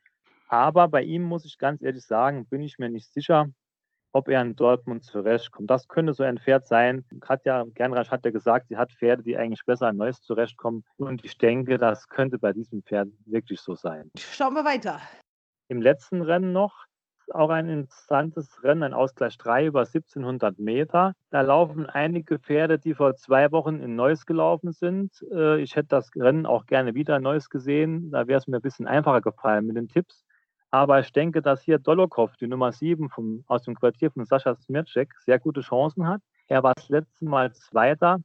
Aber 0.48 0.88
bei 0.88 1.04
ihm 1.04 1.24
muss 1.24 1.46
ich 1.46 1.58
ganz 1.58 1.82
ehrlich 1.82 2.06
sagen, 2.06 2.46
bin 2.46 2.62
ich 2.62 2.80
mir 2.80 2.90
nicht 2.90 3.12
sicher, 3.12 3.48
ob 4.14 4.30
er 4.30 4.42
in 4.42 4.56
Dortmund 4.56 5.04
zurechtkommt. 5.04 5.70
Das 5.70 5.88
könnte 5.88 6.14
so 6.14 6.24
ein 6.24 6.38
Pferd 6.38 6.66
sein. 6.66 7.06
Katja 7.20 7.66
Gernreich 7.74 8.10
hat 8.10 8.26
ja 8.26 8.32
gesagt, 8.32 8.68
sie 8.70 8.78
hat 8.78 8.92
Pferde, 8.92 9.24
die 9.24 9.38
eigentlich 9.38 9.66
besser 9.66 9.90
in 9.90 9.98
Neues 9.98 10.22
zurechtkommen. 10.22 10.84
Und 10.98 11.24
ich 11.26 11.38
denke, 11.38 11.78
das 11.78 12.08
könnte 12.08 12.40
bei 12.40 12.54
diesem 12.54 12.82
Pferd 12.84 13.10
wirklich 13.26 13.60
so 13.60 13.76
sein. 13.76 14.10
Schauen 14.18 14.54
wir 14.54 14.66
weiter. 14.66 15.02
Im 15.68 15.82
letzten 15.82 16.22
Rennen 16.22 16.54
noch 16.54 16.88
auch 17.34 17.50
ein 17.50 17.68
interessantes 17.68 18.64
Rennen, 18.64 18.84
ein 18.84 18.94
Ausgleich 18.94 19.38
3 19.38 19.66
über 19.66 19.82
1700 19.82 20.60
Meter. 20.60 21.14
Da 21.30 21.42
laufen 21.42 21.86
einige 21.86 22.40
Pferde, 22.40 22.80
die 22.80 22.94
vor 22.94 23.16
zwei 23.16 23.52
Wochen 23.52 23.82
in 23.82 23.96
Neuss 23.96 24.26
gelaufen 24.26 24.72
sind. 24.72 25.12
Äh, 25.32 25.62
ich 25.62 25.76
hätte 25.76 25.90
das 25.90 26.10
Rennen 26.16 26.46
auch 26.46 26.66
gerne 26.66 26.96
wieder 26.96 27.18
in 27.18 27.24
Neuss 27.24 27.50
gesehen. 27.50 28.12
Da 28.12 28.28
wäre 28.28 28.40
es 28.40 28.48
mir 28.48 28.58
ein 28.58 28.62
bisschen 28.62 28.88
einfacher 28.88 29.22
gefallen 29.22 29.68
mit 29.68 29.76
den 29.76 29.88
Tipps. 29.88 30.24
Aber 30.78 31.00
ich 31.00 31.12
denke, 31.12 31.42
dass 31.42 31.64
hier 31.64 31.80
Dolokov, 31.80 32.38
die 32.38 32.46
Nummer 32.46 32.72
7 32.72 33.10
vom, 33.10 33.44
aus 33.48 33.64
dem 33.64 33.74
Quartier 33.74 34.12
von 34.12 34.26
Sascha 34.26 34.54
Smircek, 34.54 35.12
sehr 35.26 35.40
gute 35.40 35.62
Chancen 35.62 36.08
hat. 36.08 36.22
Er 36.46 36.62
war 36.62 36.76
das 36.76 36.88
letzte 36.90 37.26
Mal 37.26 37.52
Zweiter 37.52 38.20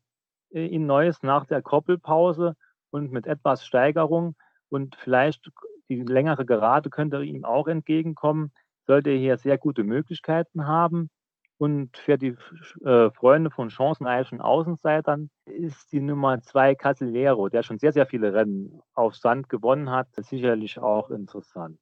äh, 0.51 0.67
in 0.67 0.85
Neuss 0.85 1.23
nach 1.23 1.47
der 1.47 1.63
Koppelpause 1.63 2.55
und 2.91 3.11
mit 3.11 3.27
etwas 3.27 3.65
Steigerung 3.65 4.37
und 4.69 4.97
vielleicht 4.97 5.51
die 5.89 6.03
längere 6.03 6.45
Gerade 6.45 6.91
könnte 6.91 7.23
ihm 7.25 7.47
auch 7.47 7.69
entgegenkommen, 7.69 8.53
sollte 8.87 9.09
er 9.09 9.17
hier 9.17 9.39
sehr 9.39 9.57
gute 9.57 9.83
Möglichkeiten 9.83 10.67
haben. 10.67 11.09
Und 11.57 11.97
für 11.97 12.19
die 12.19 12.37
äh, 12.85 13.11
Freunde 13.13 13.51
von 13.51 13.71
chancenreichen 13.71 14.43
Außenseitern 14.43 15.31
ist 15.47 15.91
die 15.91 16.01
Nummer 16.01 16.43
zwei 16.43 16.75
Casillero, 16.75 17.49
der 17.49 17.63
schon 17.63 17.79
sehr, 17.79 17.93
sehr 17.93 18.05
viele 18.05 18.35
Rennen 18.35 18.83
auf 18.93 19.17
Sand 19.17 19.49
gewonnen 19.49 19.89
hat, 19.89 20.09
sicherlich 20.17 20.79
auch 20.79 21.09
interessant. 21.09 21.79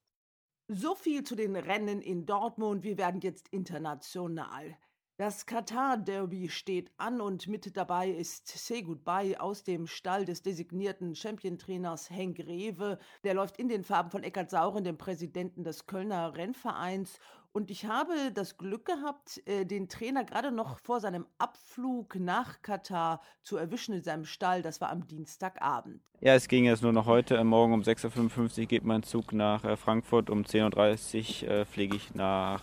So 0.73 0.95
viel 0.95 1.25
zu 1.25 1.35
den 1.35 1.57
Rennen 1.57 1.99
in 2.01 2.25
Dortmund. 2.25 2.85
Wir 2.85 2.97
werden 2.97 3.19
jetzt 3.19 3.49
international. 3.49 4.77
Das 5.17 5.45
Katar-Derby 5.45 6.47
steht 6.47 6.93
an 6.95 7.19
und 7.19 7.49
mit 7.49 7.75
dabei 7.75 8.09
ist 8.09 8.47
Say 8.47 8.81
Goodbye 8.81 9.37
aus 9.37 9.65
dem 9.65 9.85
Stall 9.85 10.23
des 10.23 10.43
designierten 10.43 11.13
Champion-Trainers 11.13 12.09
Henk 12.09 12.39
Rewe. 12.39 12.99
Der 13.25 13.33
läuft 13.33 13.57
in 13.57 13.67
den 13.67 13.83
Farben 13.83 14.11
von 14.11 14.23
Eckhard 14.23 14.49
Sauren, 14.49 14.85
dem 14.85 14.97
Präsidenten 14.97 15.65
des 15.65 15.87
Kölner 15.87 16.37
Rennvereins. 16.37 17.19
Und 17.53 17.69
ich 17.69 17.85
habe 17.85 18.13
das 18.33 18.57
Glück 18.57 18.85
gehabt, 18.85 19.41
äh, 19.45 19.65
den 19.65 19.89
Trainer 19.89 20.23
gerade 20.23 20.51
noch 20.51 20.79
vor 20.79 21.01
seinem 21.01 21.25
Abflug 21.37 22.15
nach 22.15 22.61
Katar 22.61 23.21
zu 23.41 23.57
erwischen 23.57 23.93
in 23.93 24.03
seinem 24.03 24.23
Stall. 24.23 24.61
Das 24.61 24.79
war 24.79 24.89
am 24.89 25.05
Dienstagabend. 25.05 26.01
Ja, 26.21 26.33
es 26.33 26.47
ging 26.47 26.63
jetzt 26.63 26.81
nur 26.81 26.93
noch 26.93 27.07
heute. 27.07 27.43
Morgen 27.43 27.73
um 27.73 27.81
6.55 27.81 28.59
Uhr 28.61 28.65
geht 28.67 28.85
mein 28.85 29.03
Zug 29.03 29.33
nach 29.33 29.65
äh, 29.65 29.75
Frankfurt. 29.75 30.29
Um 30.29 30.43
10.30 30.43 31.43
Uhr 31.43 31.51
äh, 31.51 31.65
fliege 31.65 31.97
ich 31.97 32.15
nach 32.15 32.61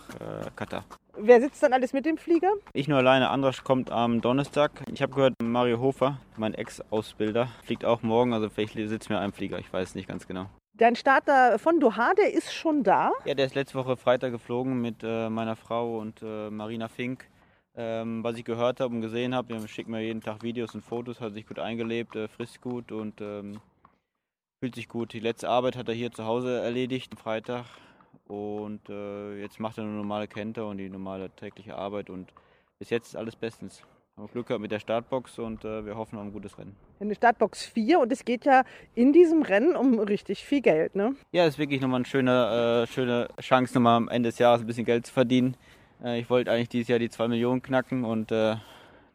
Katar. 0.55 0.85
Wer 1.17 1.41
sitzt 1.41 1.61
dann 1.61 1.73
alles 1.73 1.93
mit 1.93 2.05
dem 2.05 2.17
Flieger? 2.17 2.51
Ich 2.73 2.87
nur 2.87 2.97
alleine. 2.97 3.29
Andras 3.29 3.63
kommt 3.63 3.91
am 3.91 4.21
Donnerstag. 4.21 4.71
Ich 4.91 5.01
habe 5.01 5.13
gehört, 5.13 5.33
Mario 5.43 5.79
Hofer, 5.79 6.19
mein 6.37 6.53
Ex-Ausbilder, 6.53 7.49
fliegt 7.63 7.85
auch 7.85 8.01
morgen. 8.01 8.33
Also 8.33 8.49
vielleicht 8.49 8.75
sitzt 8.75 9.09
mir 9.09 9.19
ein 9.19 9.33
Flieger. 9.33 9.59
Ich 9.59 9.71
weiß 9.71 9.95
nicht 9.95 10.07
ganz 10.07 10.25
genau. 10.27 10.49
Dein 10.79 10.95
Starter 10.95 11.59
von 11.59 11.81
Doha, 11.81 12.13
der 12.13 12.31
ist 12.31 12.53
schon 12.53 12.83
da? 12.83 13.11
Ja, 13.25 13.33
der 13.33 13.47
ist 13.47 13.55
letzte 13.55 13.77
Woche 13.77 13.97
Freitag 13.97 14.31
geflogen 14.31 14.79
mit 14.79 15.03
äh, 15.03 15.29
meiner 15.29 15.57
Frau 15.57 15.99
und 15.99 16.21
äh, 16.21 16.49
Marina 16.49 16.87
Fink. 16.87 17.27
Ähm, 17.75 18.23
was 18.23 18.37
ich 18.37 18.45
gehört 18.45 18.79
habe 18.79 18.95
und 18.95 19.01
gesehen 19.01 19.35
habe, 19.35 19.53
er 19.53 19.67
schickt 19.67 19.89
mir 19.89 19.99
jeden 19.99 20.21
Tag 20.21 20.41
Videos 20.41 20.73
und 20.75 20.81
Fotos, 20.81 21.19
hat 21.19 21.33
sich 21.33 21.45
gut 21.45 21.59
eingelebt, 21.59 22.15
äh, 22.15 22.29
frisst 22.29 22.61
gut 22.61 22.93
und 22.93 23.19
ähm, 23.19 23.59
fühlt 24.61 24.75
sich 24.75 24.87
gut. 24.87 25.11
Die 25.11 25.19
letzte 25.19 25.49
Arbeit 25.49 25.75
hat 25.75 25.89
er 25.89 25.95
hier 25.95 26.13
zu 26.13 26.23
Hause 26.23 26.61
erledigt, 26.61 27.11
am 27.11 27.17
Freitag. 27.17 27.65
Und 28.29 28.87
äh, 28.87 29.35
jetzt 29.41 29.59
macht 29.59 29.79
er 29.79 29.83
eine 29.83 29.91
normale 29.91 30.29
Kenter 30.29 30.65
und 30.65 30.77
die 30.77 30.89
normale 30.89 31.29
tägliche 31.31 31.75
Arbeit. 31.75 32.09
Und 32.09 32.31
bis 32.77 32.89
jetzt 32.89 33.09
ist 33.09 33.15
alles 33.17 33.35
bestens. 33.35 33.83
Haben 34.19 34.27
Glück 34.33 34.47
gehabt 34.47 34.61
mit 34.61 34.71
der 34.71 34.79
Startbox 34.79 35.39
und 35.39 35.63
äh, 35.63 35.85
wir 35.85 35.95
hoffen 35.95 36.17
auf 36.17 36.25
ein 36.25 36.33
gutes 36.33 36.57
Rennen. 36.57 36.75
Eine 36.99 37.15
Startbox 37.15 37.65
4 37.67 38.01
und 38.01 38.11
es 38.11 38.25
geht 38.25 38.43
ja 38.43 38.63
in 38.93 39.13
diesem 39.13 39.43
Rennen 39.43 39.77
um 39.77 39.97
richtig 39.97 40.43
viel 40.43 40.59
Geld, 40.59 40.93
ne? 40.93 41.15
Ja, 41.31 41.45
es 41.45 41.53
ist 41.53 41.57
wirklich 41.57 41.79
nochmal 41.79 41.99
eine 41.99 42.05
schöne, 42.05 42.83
äh, 42.83 42.91
schöne 42.91 43.29
Chance, 43.39 43.75
nochmal 43.75 43.95
am 43.95 44.09
Ende 44.09 44.27
des 44.27 44.37
Jahres 44.37 44.59
ein 44.59 44.67
bisschen 44.67 44.83
Geld 44.83 45.05
zu 45.05 45.13
verdienen. 45.13 45.55
Äh, 46.03 46.19
ich 46.19 46.29
wollte 46.29 46.51
eigentlich 46.51 46.67
dieses 46.67 46.89
Jahr 46.89 46.99
die 46.99 47.09
2 47.09 47.29
Millionen 47.29 47.61
knacken 47.61 48.03
und 48.03 48.33
äh, 48.33 48.57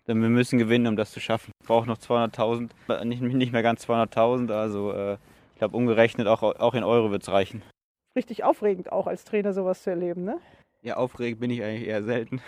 wir 0.07 0.15
müssen 0.15 0.59
gewinnen, 0.59 0.87
um 0.87 0.97
das 0.97 1.13
zu 1.13 1.21
schaffen. 1.21 1.53
Ich 1.61 1.67
brauche 1.67 1.87
noch 1.87 1.99
200.000, 1.99 2.71
äh, 2.89 3.05
nicht, 3.05 3.21
nicht 3.21 3.53
mehr 3.53 3.63
ganz 3.63 3.87
200.000, 3.87 4.53
also 4.53 4.91
äh, 4.93 5.19
ich 5.53 5.59
glaube 5.59 5.77
umgerechnet 5.77 6.29
auch, 6.29 6.43
auch 6.43 6.73
in 6.73 6.83
Euro 6.83 7.11
wird 7.11 7.23
es 7.23 7.29
reichen 7.29 7.63
richtig 8.17 8.45
aufregend, 8.45 8.93
auch 8.93 9.07
als 9.07 9.25
Trainer 9.25 9.53
sowas 9.53 9.83
zu 9.83 9.91
erleben, 9.91 10.25
ne? 10.25 10.39
Ja, 10.85 10.99
aufregend 10.99 11.41
bin 11.41 11.51
ich 11.51 11.63
eigentlich 11.63 11.89
eher 11.89 12.03
selten. 12.03 12.43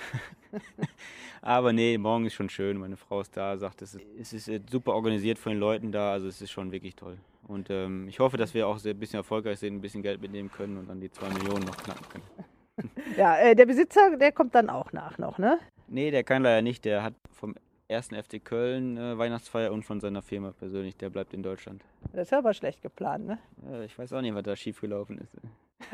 Aber 1.41 1.73
nee, 1.73 1.97
morgen 1.97 2.27
ist 2.27 2.35
schon 2.35 2.51
schön. 2.51 2.77
Meine 2.77 2.99
Frau 2.99 3.23
ist 3.23 3.35
da, 3.35 3.57
sagt, 3.57 3.81
es 3.81 3.95
ist, 3.95 4.05
es 4.21 4.33
ist 4.35 4.49
äh, 4.49 4.61
super 4.71 4.93
organisiert 4.93 5.39
von 5.39 5.53
den 5.53 5.59
Leuten 5.59 5.91
da. 5.91 6.13
Also 6.13 6.29
es 6.29 6.43
ist 6.43 6.51
schon 6.51 6.71
wirklich 6.71 6.95
toll. 6.97 7.17
Und 7.49 7.71
ähm, 7.71 8.07
ich 8.09 8.21
hoffe, 8.21 8.37
dass 8.37 8.53
wir 8.53 8.69
auch 8.69 8.85
ein 8.85 8.99
bisschen 8.99 9.19
erfolgreich 9.19 9.59
sind, 9.59 9.77
ein 9.77 9.81
bisschen 9.81 10.03
Geld 10.03 10.21
mitnehmen 10.21 10.51
können 10.53 10.77
und 10.77 10.89
dann 10.89 11.01
die 11.01 11.11
zwei 11.11 11.31
Millionen 11.31 11.65
noch 11.65 11.79
knacken 11.79 12.05
können. 12.11 12.91
ja, 13.17 13.39
äh, 13.39 13.55
der 13.55 13.65
Besitzer, 13.65 14.19
der 14.19 14.33
kommt 14.33 14.55
dann 14.55 14.69
auch 14.69 14.93
nach 14.93 15.17
noch, 15.17 15.39
ne? 15.39 15.59
Nee, 15.89 16.11
der 16.11 16.23
kann 16.23 16.43
leider 16.43 16.61
nicht. 16.61 16.85
Der 16.85 17.03
hat 17.03 17.15
vom 17.33 17.55
ersten 17.89 18.21
FC 18.21 18.45
Köln 18.45 18.97
äh, 18.97 19.19
Weihnachtsfeier 19.19 19.73
und 19.73 19.85
von 19.85 20.01
seiner 20.01 20.23
Firma 20.23 20.53
persönlich. 20.53 20.97
Der 20.97 21.11
bleibt 21.11 21.35
in 21.35 21.43
Deutschland. 21.43 21.83
Das 22.13 22.29
ist 22.29 22.33
aber 22.33 22.55
schlecht 22.55 22.83
geplant, 22.83 23.27
ne? 23.27 23.39
Ja, 23.71 23.83
ich 23.83 23.99
weiß 23.99 24.13
auch 24.13 24.21
nicht, 24.21 24.35
was 24.35 24.43
da 24.43 24.57
schiefgelaufen 24.57 25.19
ist. 25.19 25.33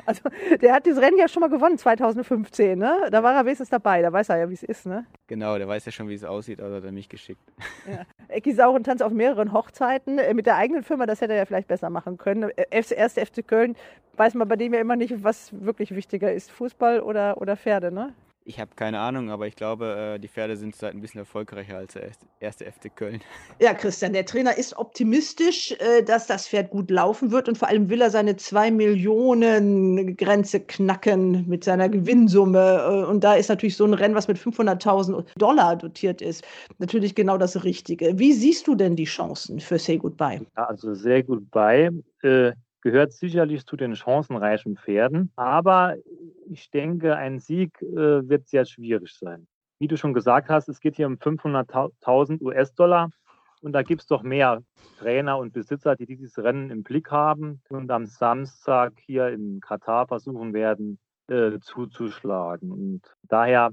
Also, 0.06 0.22
der 0.60 0.74
hat 0.74 0.86
dieses 0.86 1.02
Rennen 1.02 1.18
ja 1.18 1.26
schon 1.26 1.40
mal 1.40 1.50
gewonnen 1.50 1.76
2015, 1.76 2.78
ne? 2.78 3.08
Da 3.10 3.22
war 3.22 3.34
er 3.34 3.44
wenigstens 3.44 3.68
dabei, 3.68 4.00
da 4.00 4.12
weiß 4.12 4.28
er 4.28 4.38
ja, 4.38 4.48
wie 4.48 4.54
es 4.54 4.62
ist, 4.62 4.86
ne? 4.86 5.04
Genau, 5.26 5.58
der 5.58 5.66
weiß 5.66 5.84
ja 5.84 5.92
schon, 5.92 6.08
wie 6.08 6.14
es 6.14 6.22
aussieht, 6.22 6.60
also 6.60 6.76
hat 6.76 6.84
er 6.84 6.92
mich 6.92 7.08
geschickt. 7.08 7.42
Ja. 7.86 8.06
Ecki 8.28 8.52
Sauren 8.52 8.84
tanzt 8.84 9.02
auf 9.02 9.12
mehreren 9.12 9.52
Hochzeiten 9.52 10.18
äh, 10.18 10.34
mit 10.34 10.46
der 10.46 10.56
eigenen 10.56 10.84
Firma, 10.84 11.04
das 11.04 11.20
hätte 11.20 11.32
er 11.32 11.40
ja 11.40 11.46
vielleicht 11.46 11.66
besser 11.66 11.90
machen 11.90 12.16
können. 12.16 12.50
Äh, 12.50 12.66
erste 12.70 13.26
FC 13.26 13.46
Köln 13.46 13.74
weiß 14.16 14.34
man 14.34 14.46
bei 14.46 14.54
dem 14.54 14.72
ja 14.72 14.80
immer 14.80 14.94
nicht, 14.94 15.24
was 15.24 15.52
wirklich 15.52 15.92
wichtiger 15.94 16.32
ist, 16.32 16.52
Fußball 16.52 17.00
oder, 17.00 17.38
oder 17.40 17.56
Pferde, 17.56 17.90
ne? 17.90 18.14
Ich 18.44 18.58
habe 18.58 18.72
keine 18.74 18.98
Ahnung, 18.98 19.30
aber 19.30 19.46
ich 19.46 19.54
glaube, 19.54 20.14
äh, 20.16 20.18
die 20.18 20.28
Pferde 20.28 20.56
sind 20.56 20.74
seit 20.74 20.94
ein 20.94 21.00
bisschen 21.00 21.20
erfolgreicher 21.20 21.76
als 21.76 21.94
der 21.94 22.10
erste 22.40 22.64
FC 22.64 22.94
Köln. 22.94 23.20
Ja, 23.60 23.74
Christian, 23.74 24.12
der 24.12 24.26
Trainer 24.26 24.56
ist 24.56 24.76
optimistisch, 24.76 25.72
äh, 25.78 26.02
dass 26.02 26.26
das 26.26 26.48
Pferd 26.48 26.70
gut 26.70 26.90
laufen 26.90 27.30
wird 27.30 27.48
und 27.48 27.56
vor 27.56 27.68
allem 27.68 27.88
will 27.88 28.00
er 28.00 28.10
seine 28.10 28.36
2 28.36 28.72
Millionen 28.72 30.16
Grenze 30.16 30.60
knacken 30.60 31.48
mit 31.48 31.62
seiner 31.62 31.88
Gewinnsumme. 31.88 33.04
Äh, 33.04 33.10
und 33.10 33.22
da 33.22 33.34
ist 33.34 33.48
natürlich 33.48 33.76
so 33.76 33.84
ein 33.84 33.94
Rennen, 33.94 34.14
was 34.14 34.26
mit 34.26 34.38
500.000 34.38 35.24
Dollar 35.36 35.76
dotiert 35.76 36.20
ist, 36.20 36.44
natürlich 36.78 37.14
genau 37.14 37.38
das 37.38 37.62
Richtige. 37.62 38.18
Wie 38.18 38.32
siehst 38.32 38.66
du 38.66 38.74
denn 38.74 38.96
die 38.96 39.04
Chancen 39.04 39.60
für 39.60 39.78
Say 39.78 39.98
Goodbye? 39.98 40.40
Ja, 40.56 40.64
also 40.64 40.94
Say 40.94 41.22
Goodbye 41.22 41.90
äh, 42.22 42.52
gehört 42.82 43.12
sicherlich 43.12 43.64
zu 43.64 43.76
den 43.76 43.94
chancenreichen 43.96 44.76
Pferden, 44.76 45.30
aber 45.36 45.94
ich 46.52 46.70
denke, 46.70 47.16
ein 47.16 47.38
Sieg 47.38 47.80
äh, 47.82 48.28
wird 48.28 48.48
sehr 48.48 48.64
schwierig 48.64 49.14
sein. 49.14 49.46
Wie 49.78 49.88
du 49.88 49.96
schon 49.96 50.14
gesagt 50.14 50.48
hast, 50.48 50.68
es 50.68 50.80
geht 50.80 50.96
hier 50.96 51.06
um 51.06 51.14
500.000 51.14 52.40
US-Dollar 52.42 53.10
und 53.62 53.72
da 53.72 53.82
gibt 53.82 54.02
es 54.02 54.06
doch 54.06 54.22
mehr 54.22 54.62
Trainer 54.98 55.38
und 55.38 55.52
Besitzer, 55.52 55.96
die 55.96 56.06
dieses 56.06 56.38
Rennen 56.38 56.70
im 56.70 56.82
Blick 56.82 57.10
haben 57.10 57.62
und 57.68 57.90
am 57.90 58.06
Samstag 58.06 58.92
hier 59.04 59.28
in 59.28 59.60
Katar 59.60 60.06
versuchen 60.06 60.52
werden, 60.52 60.98
äh, 61.28 61.58
zuzuschlagen. 61.60 62.70
Und 62.70 63.02
daher 63.22 63.70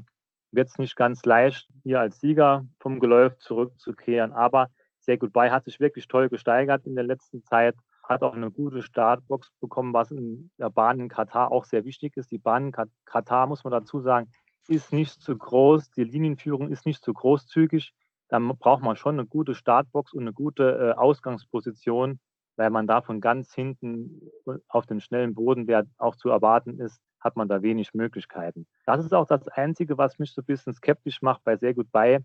wird 0.52 0.70
es 0.70 0.78
nicht 0.78 0.96
ganz 0.96 1.26
leicht, 1.26 1.68
hier 1.84 2.00
als 2.00 2.20
Sieger 2.20 2.66
vom 2.80 3.00
Geläuf 3.00 3.38
zurückzukehren. 3.38 4.32
Aber 4.32 4.70
sehr 5.00 5.18
gut 5.18 5.34
bei 5.34 5.52
hat 5.52 5.66
sich 5.66 5.80
wirklich 5.80 6.08
toll 6.08 6.30
gesteigert 6.30 6.86
in 6.86 6.96
der 6.96 7.04
letzten 7.04 7.44
Zeit 7.44 7.76
hat 8.10 8.24
auch 8.24 8.34
eine 8.34 8.50
gute 8.50 8.82
Startbox 8.82 9.52
bekommen, 9.62 9.94
was 9.94 10.10
in 10.12 10.50
der 10.58 10.72
Bahn 10.72 11.00
in 11.00 11.10
Katar 11.10 11.52
auch 11.52 11.64
sehr 11.64 11.86
wichtig 11.86 12.18
ist. 12.18 12.32
Die 12.32 12.40
Bahn 12.40 12.68
in 12.68 12.88
Katar, 13.06 13.48
muss 13.48 13.64
man 13.64 13.72
dazu 13.72 14.00
sagen, 14.00 14.32
ist 14.68 14.92
nicht 14.92 15.22
zu 15.22 15.38
groß, 15.38 15.92
die 15.92 16.04
Linienführung 16.04 16.70
ist 16.70 16.86
nicht 16.86 17.04
zu 17.04 17.14
großzügig. 17.14 17.94
Da 18.28 18.40
braucht 18.40 18.84
man 18.84 18.96
schon 18.96 19.20
eine 19.20 19.28
gute 19.28 19.56
Startbox 19.56 20.14
und 20.14 20.22
eine 20.22 20.34
gute 20.34 20.94
äh, 20.96 21.00
Ausgangsposition, 21.00 22.20
weil 22.56 22.70
man 22.72 22.88
da 22.88 23.02
von 23.02 23.22
ganz 23.22 23.54
hinten 23.54 24.30
auf 24.68 24.86
den 24.86 25.02
schnellen 25.02 25.34
Boden, 25.34 25.66
der 25.66 25.86
auch 25.98 26.16
zu 26.16 26.30
erwarten 26.30 26.80
ist, 26.80 27.02
hat 27.20 27.36
man 27.36 27.48
da 27.48 27.62
wenig 27.62 27.94
Möglichkeiten. 27.94 28.68
Das 28.86 29.04
ist 29.04 29.14
auch 29.14 29.28
das 29.28 29.48
Einzige, 29.50 29.98
was 29.98 30.20
mich 30.20 30.34
so 30.34 30.42
ein 30.42 30.46
bisschen 30.46 30.74
skeptisch 30.74 31.22
macht 31.22 31.44
bei 31.44 31.58
sehr 31.58 31.74
gut 31.74 31.92
bei. 31.92 32.20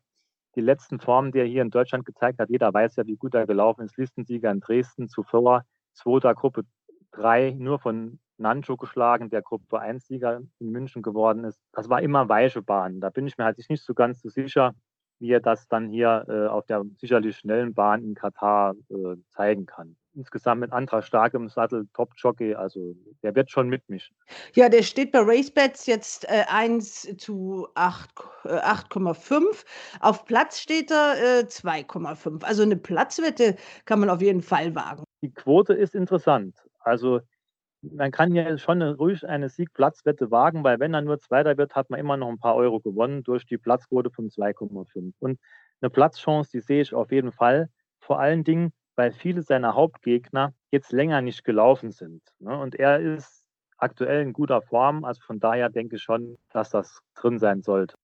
Die 0.57 0.61
letzten 0.61 1.01
Formen, 1.01 1.33
die 1.33 1.39
er 1.39 1.47
hier 1.47 1.63
in 1.63 1.71
Deutschland 1.71 2.05
gezeigt 2.05 2.39
hat, 2.39 2.49
jeder 2.49 2.73
weiß 2.73 2.97
ja, 2.97 3.07
wie 3.07 3.17
gut 3.17 3.35
er 3.35 3.47
gelaufen 3.47 3.83
ist. 3.83 3.97
Listensieger 3.97 4.51
in 4.51 4.61
Dresden 4.61 5.09
zuvor, 5.09 5.65
zweiter 5.95 6.35
Gruppe 6.35 6.65
3 7.13 7.57
nur 7.59 7.79
von 7.79 8.19
Nancho 8.37 8.77
geschlagen, 8.77 9.31
der 9.31 9.43
Gruppe 9.43 9.81
1-Sieger 9.81 10.43
in 10.59 10.71
München 10.71 11.03
geworden 11.03 11.45
ist. 11.45 11.61
Das 11.73 11.89
war 11.89 12.03
immer 12.03 12.29
weiche 12.29 12.63
Bahn. 12.63 13.01
Da 13.01 13.11
bin 13.11 13.27
ich 13.27 13.39
mir 13.39 13.45
halt 13.45 13.59
nicht 13.69 13.85
so 13.85 13.95
ganz 13.95 14.21
so 14.21 14.29
sicher, 14.29 14.75
wie 15.21 15.31
er 15.31 15.41
das 15.41 15.69
dann 15.69 15.89
hier 15.89 16.25
äh, 16.29 16.47
auf 16.49 16.67
der 16.67 16.85
sicherlich 16.97 17.37
schnellen 17.37 17.73
Bahn 17.75 18.03
in 18.03 18.15
Katar 18.15 18.75
äh, 18.91 19.17
zeigen 19.29 19.67
kann. 19.67 19.97
Insgesamt 20.17 20.61
mit 20.61 20.73
Antra 20.73 21.03
stark 21.03 21.35
im 21.35 21.49
Sattel, 21.49 21.89
Top-Jockey, 21.93 22.55
also 22.55 22.95
der 23.23 23.35
wird 23.35 23.51
schon 23.51 23.69
mitmischen. 23.69 24.17
Ja, 24.55 24.69
der 24.69 24.83
steht 24.83 25.11
bei 25.11 25.21
RaceBets 25.21 25.87
jetzt 25.87 26.25
äh, 26.29 26.45
1 26.49 27.17
zu 27.17 27.69
8,5. 27.75 29.41
Äh, 29.43 29.55
auf 30.01 30.25
Platz 30.25 30.61
steht 30.61 30.91
er 30.91 31.41
äh, 31.41 31.45
2,5. 31.45 32.45
Also 32.45 32.63
eine 32.63 32.77
Platzwette 32.77 33.57
kann 33.87 34.01
man 34.01 34.11
auf 34.11 34.21
jeden 34.21 34.43
Fall 34.43 34.75
wagen. 34.75 35.05
Die 35.25 35.33
Quote 35.33 35.73
ist 35.73 35.95
interessant. 35.95 36.55
Also 36.81 37.23
man 37.81 38.11
kann 38.11 38.35
ja 38.35 38.59
schon 38.59 38.83
ruhig 38.83 39.27
eine 39.27 39.49
Siegplatzwette 39.49 40.31
wagen, 40.31 40.65
weil 40.65 40.81
wenn 40.81 40.93
er 40.93 41.01
nur 41.01 41.19
Zweiter 41.19 41.57
wird, 41.57 41.75
hat 41.75 41.89
man 41.89 41.99
immer 41.99 42.19
noch 42.19 42.29
ein 42.29 42.39
paar 42.39 42.57
Euro 42.57 42.79
gewonnen 42.79 43.23
durch 43.23 43.47
die 43.47 43.57
Platzquote 43.57 44.11
von 44.11 44.29
2,5. 44.29 45.15
Und 45.21 45.41
eine 45.81 45.89
Platzchance, 45.89 46.51
die 46.51 46.61
sehe 46.61 46.83
ich 46.83 46.93
auf 46.93 47.11
jeden 47.11 47.33
Fall. 47.33 47.71
Vor 48.01 48.21
allen 48.21 48.45
Dingen, 48.45 48.75
weil 48.97 49.13
viele 49.13 49.41
seiner 49.41 49.75
Hauptgegner 49.75 50.53
jetzt 50.71 50.93
länger 50.93 51.23
nicht 51.23 51.43
gelaufen 51.43 51.91
sind. 51.91 52.21
Ne? 52.39 52.55
Und 52.59 52.75
er 52.75 53.01
ist 53.01 53.49
aktuell 53.79 54.21
in 54.21 54.35
guter 54.35 54.61
Form. 54.61 55.07
Also 55.07 55.23
von 55.23 55.41
daher 55.41 55.71
denke 55.71 55.97
ich 55.97 56.03
schon, 56.03 56.37
dass 56.51 56.69
das 56.69 57.01
drin 57.15 57.39
sein 57.39 57.63
sollte. 57.63 57.97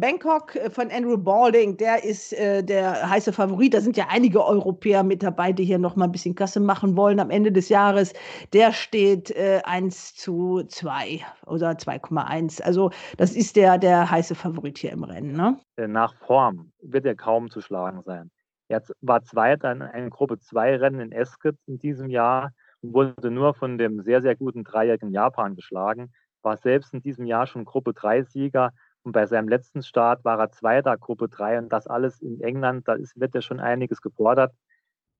Bangkok 0.00 0.56
äh, 0.56 0.70
von 0.70 0.90
Andrew 0.90 1.16
Balding, 1.16 1.76
der 1.76 2.04
ist 2.04 2.32
äh, 2.32 2.62
der 2.62 3.08
heiße 3.08 3.32
Favorit. 3.32 3.74
Da 3.74 3.80
sind 3.80 3.96
ja 3.96 4.06
einige 4.10 4.44
Europäer 4.44 5.02
mit 5.02 5.22
dabei, 5.22 5.52
die 5.52 5.64
hier 5.64 5.78
noch 5.78 5.96
mal 5.96 6.06
ein 6.06 6.12
bisschen 6.12 6.34
Kasse 6.34 6.60
machen 6.60 6.96
wollen 6.96 7.20
am 7.20 7.30
Ende 7.30 7.52
des 7.52 7.68
Jahres. 7.68 8.12
Der 8.52 8.72
steht 8.72 9.30
äh, 9.32 9.60
1 9.64 10.14
zu 10.14 10.62
2 10.62 11.20
oder 11.46 11.70
2,1. 11.70 12.62
Also 12.62 12.90
das 13.16 13.34
ist 13.34 13.56
der, 13.56 13.78
der 13.78 14.10
heiße 14.10 14.34
Favorit 14.34 14.78
hier 14.78 14.92
im 14.92 15.04
Rennen. 15.04 15.32
Ne? 15.32 15.58
Äh, 15.76 15.88
nach 15.88 16.14
Form 16.14 16.72
wird 16.80 17.06
er 17.06 17.14
kaum 17.14 17.50
zu 17.50 17.60
schlagen 17.60 18.02
sein. 18.02 18.30
Er 18.68 18.82
war 19.00 19.22
Zweiter 19.22 19.72
in 19.72 19.82
einem 19.82 20.10
Gruppe 20.10 20.38
2 20.38 20.76
Rennen 20.76 21.00
in 21.00 21.12
Esket 21.12 21.56
in 21.66 21.78
diesem 21.78 22.10
Jahr 22.10 22.52
und 22.82 22.92
wurde 22.92 23.30
nur 23.30 23.54
von 23.54 23.78
dem 23.78 24.02
sehr, 24.02 24.20
sehr 24.20 24.36
guten 24.36 24.62
dreijährigen 24.62 25.10
Japan 25.10 25.56
geschlagen. 25.56 26.12
War 26.42 26.56
selbst 26.56 26.92
in 26.92 27.00
diesem 27.00 27.24
Jahr 27.24 27.46
schon 27.46 27.64
Gruppe 27.64 27.94
3 27.94 28.22
Sieger 28.24 28.72
und 29.04 29.12
bei 29.12 29.26
seinem 29.26 29.48
letzten 29.48 29.82
Start 29.82 30.24
war 30.24 30.38
er 30.38 30.50
Zweiter, 30.50 30.96
Gruppe 30.96 31.28
3 31.28 31.58
und 31.58 31.72
das 31.72 31.86
alles 31.86 32.20
in 32.20 32.40
England, 32.40 32.88
da 32.88 32.94
ist, 32.94 33.18
wird 33.18 33.34
ja 33.34 33.40
schon 33.40 33.60
einiges 33.60 34.00
gefordert. 34.02 34.52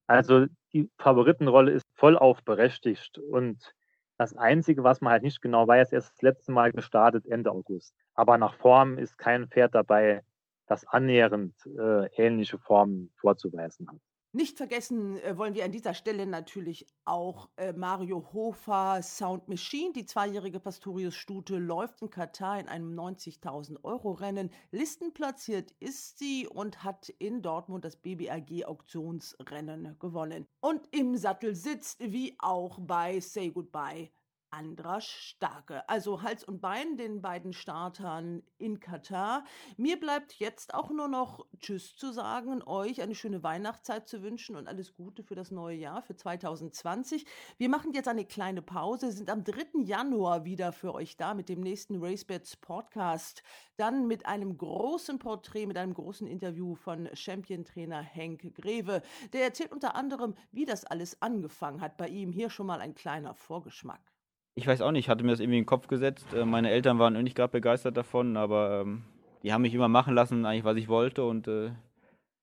Also 0.07 0.47
die 0.73 0.91
Favoritenrolle 0.99 1.73
ist 1.73 1.87
vollauf 1.95 2.43
berechtigt 2.43 3.19
und 3.19 3.75
das 4.19 4.37
Einzige, 4.37 4.83
was 4.83 5.01
man 5.01 5.13
halt 5.13 5.23
nicht 5.23 5.41
genau 5.41 5.67
weiß, 5.67 5.93
er 5.93 5.99
ist 5.99 6.11
das 6.11 6.23
letzte 6.23 6.51
Mal 6.51 6.73
gestartet 6.73 7.25
Ende 7.27 7.53
August. 7.53 7.95
Aber 8.15 8.37
nach 8.37 8.55
Form 8.55 8.99
ist 8.99 9.17
kein 9.17 9.49
Pferd 9.49 9.75
dabei, 9.75 10.23
das 10.67 10.85
annähernd 10.87 11.55
äh, 11.67 12.07
ähnliche 12.17 12.59
Formen 12.59 13.13
vorzuweisen 13.17 13.89
hat. 13.89 14.01
Nicht 14.33 14.59
vergessen 14.59 15.17
äh, 15.23 15.39
wollen 15.39 15.55
wir 15.55 15.65
an 15.65 15.73
dieser 15.73 15.95
Stelle 15.95 16.27
natürlich 16.27 16.87
auch 17.07 17.49
äh, 17.57 17.73
Mario 17.73 18.31
Hofer 18.35 19.01
Sound 19.03 19.49
Machine. 19.49 19.95
Die 19.95 20.05
zweijährige 20.05 20.61
Pastorius-Stute 20.61 21.57
läuft 21.57 22.03
in 22.03 22.11
Katar 22.11 22.61
in 22.61 22.69
einem 22.69 22.95
90.000 22.95 23.83
Euro 23.85 24.13
Rennen. 24.13 24.51
Listenplatziert 24.71 25.71
ist 25.81 26.19
sie 26.19 26.47
und 26.47 26.85
hat 26.85 27.09
in 27.19 27.41
Dortmund 27.41 27.87
das 27.87 27.97
BBAG 27.97 28.67
Auktionsrennen 28.67 29.99
gewonnen. 29.99 30.47
Und 30.61 30.87
im 30.91 31.17
Sattel 31.17 31.55
sitzt, 31.55 32.01
wie 32.01 32.37
auch 32.39 32.79
bei 32.83 33.21
Say 33.21 33.49
Goodbye, 33.51 34.11
Andra 34.51 35.01
Starke. 35.01 35.89
Also 35.89 36.23
Hals 36.23 36.45
und 36.45 36.61
Bein 36.61 36.97
den 36.97 37.21
beiden 37.21 37.53
Startern 37.53 38.43
in 38.57 38.81
Katar. 38.81 39.45
Mir 39.77 40.01
bleibt 40.01 40.35
jetzt 40.35 40.75
auch 40.75 40.91
nur 40.91 41.09
noch 41.09 41.47
Tschüss 41.61 41.97
zu 41.97 42.13
sagen, 42.13 42.63
euch 42.65 43.03
eine 43.03 43.15
schöne 43.15 43.43
Weihnachtszeit 43.43 44.09
zu 44.09 44.23
wünschen 44.23 44.57
und 44.57 44.67
alles 44.67 44.95
Gute 44.95 45.23
für 45.23 45.35
das 45.35 45.51
neue 45.51 45.77
Jahr, 45.77 46.03
für 46.03 46.17
2020. 46.17 47.27
Wir 47.59 47.69
machen 47.69 47.93
jetzt 47.93 48.09
eine 48.09 48.25
kleine 48.25 48.63
Pause, 48.63 49.13
sind 49.13 49.31
am 49.31 49.45
3. 49.45 49.83
Januar 49.85 50.45
wieder 50.45 50.73
für 50.73 50.95
euch 50.95 51.17
da 51.17 51.35
mit 51.35 51.49
dem 51.49 51.61
nächsten 51.61 52.03
RaceBets 52.03 52.57
Podcast. 52.57 53.43
Dann 53.77 54.07
mit 54.07 54.27
einem 54.27 54.57
großen 54.57 55.19
Porträt, 55.19 55.67
mit 55.67 55.77
einem 55.77 55.95
großen 55.95 56.27
Interview 56.27 56.75
von 56.75 57.09
Champion-Trainer 57.13 58.01
Henk 58.01 58.55
Greve. 58.55 59.03
Der 59.33 59.45
erzählt 59.45 59.73
unter 59.73 59.95
anderem, 59.95 60.35
wie 60.53 60.65
das 60.65 60.85
alles 60.85 61.21
angefangen 61.23 61.81
hat 61.81 61.97
bei 61.97 62.09
ihm. 62.09 62.33
Hier 62.33 62.51
schon 62.51 62.67
mal 62.67 62.81
ein 62.81 62.95
kleiner 62.95 63.35
Vorgeschmack 63.35 64.18
ich 64.59 64.67
weiß 64.67 64.81
auch 64.81 64.91
nicht, 64.91 65.07
ich 65.07 65.09
hatte 65.09 65.23
mir 65.23 65.31
das 65.31 65.39
irgendwie 65.39 65.59
in 65.59 65.63
den 65.63 65.67
Kopf 65.67 65.87
gesetzt. 65.87 66.27
Äh, 66.35 66.45
meine 66.45 66.71
Eltern 66.71 66.99
waren 66.99 67.23
nicht 67.23 67.37
gerade 67.37 67.53
begeistert 67.53 67.97
davon, 67.97 68.37
aber 68.37 68.81
ähm, 68.81 69.05
die 69.45 69.53
haben 69.53 69.63
mich 69.63 69.73
immer 69.73 69.87
machen 69.87 70.15
lassen, 70.15 70.45
eigentlich 70.45 70.65
was 70.65 70.77
ich 70.77 70.89
wollte 70.89 71.25
und 71.25 71.47
äh, 71.47 71.71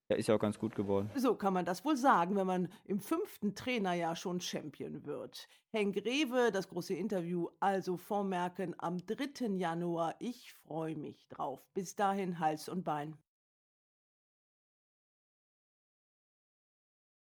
ja, 0.07 0.15
ist 0.15 0.27
ja 0.27 0.35
auch 0.35 0.39
ganz 0.39 0.57
gut 0.57 0.75
geworden. 0.75 1.09
So 1.15 1.35
kann 1.35 1.53
man 1.53 1.65
das 1.65 1.83
wohl 1.83 1.97
sagen, 1.97 2.37
wenn 2.37 2.47
man 2.47 2.69
im 2.85 3.01
fünften 3.01 3.53
Trainerjahr 3.53 4.15
schon 4.15 4.39
Champion 4.39 5.05
wird. 5.05 5.49
Henk 5.73 5.97
Rewe, 5.97 6.51
das 6.53 6.69
große 6.69 6.93
Interview, 6.93 7.49
also 7.59 7.97
vormerken 7.97 8.75
am 8.77 9.05
3. 9.05 9.47
Januar. 9.57 10.15
Ich 10.19 10.53
freue 10.65 10.95
mich 10.95 11.27
drauf. 11.27 11.67
Bis 11.73 11.97
dahin 11.97 12.39
Hals 12.39 12.69
und 12.69 12.85
Bein. 12.85 13.17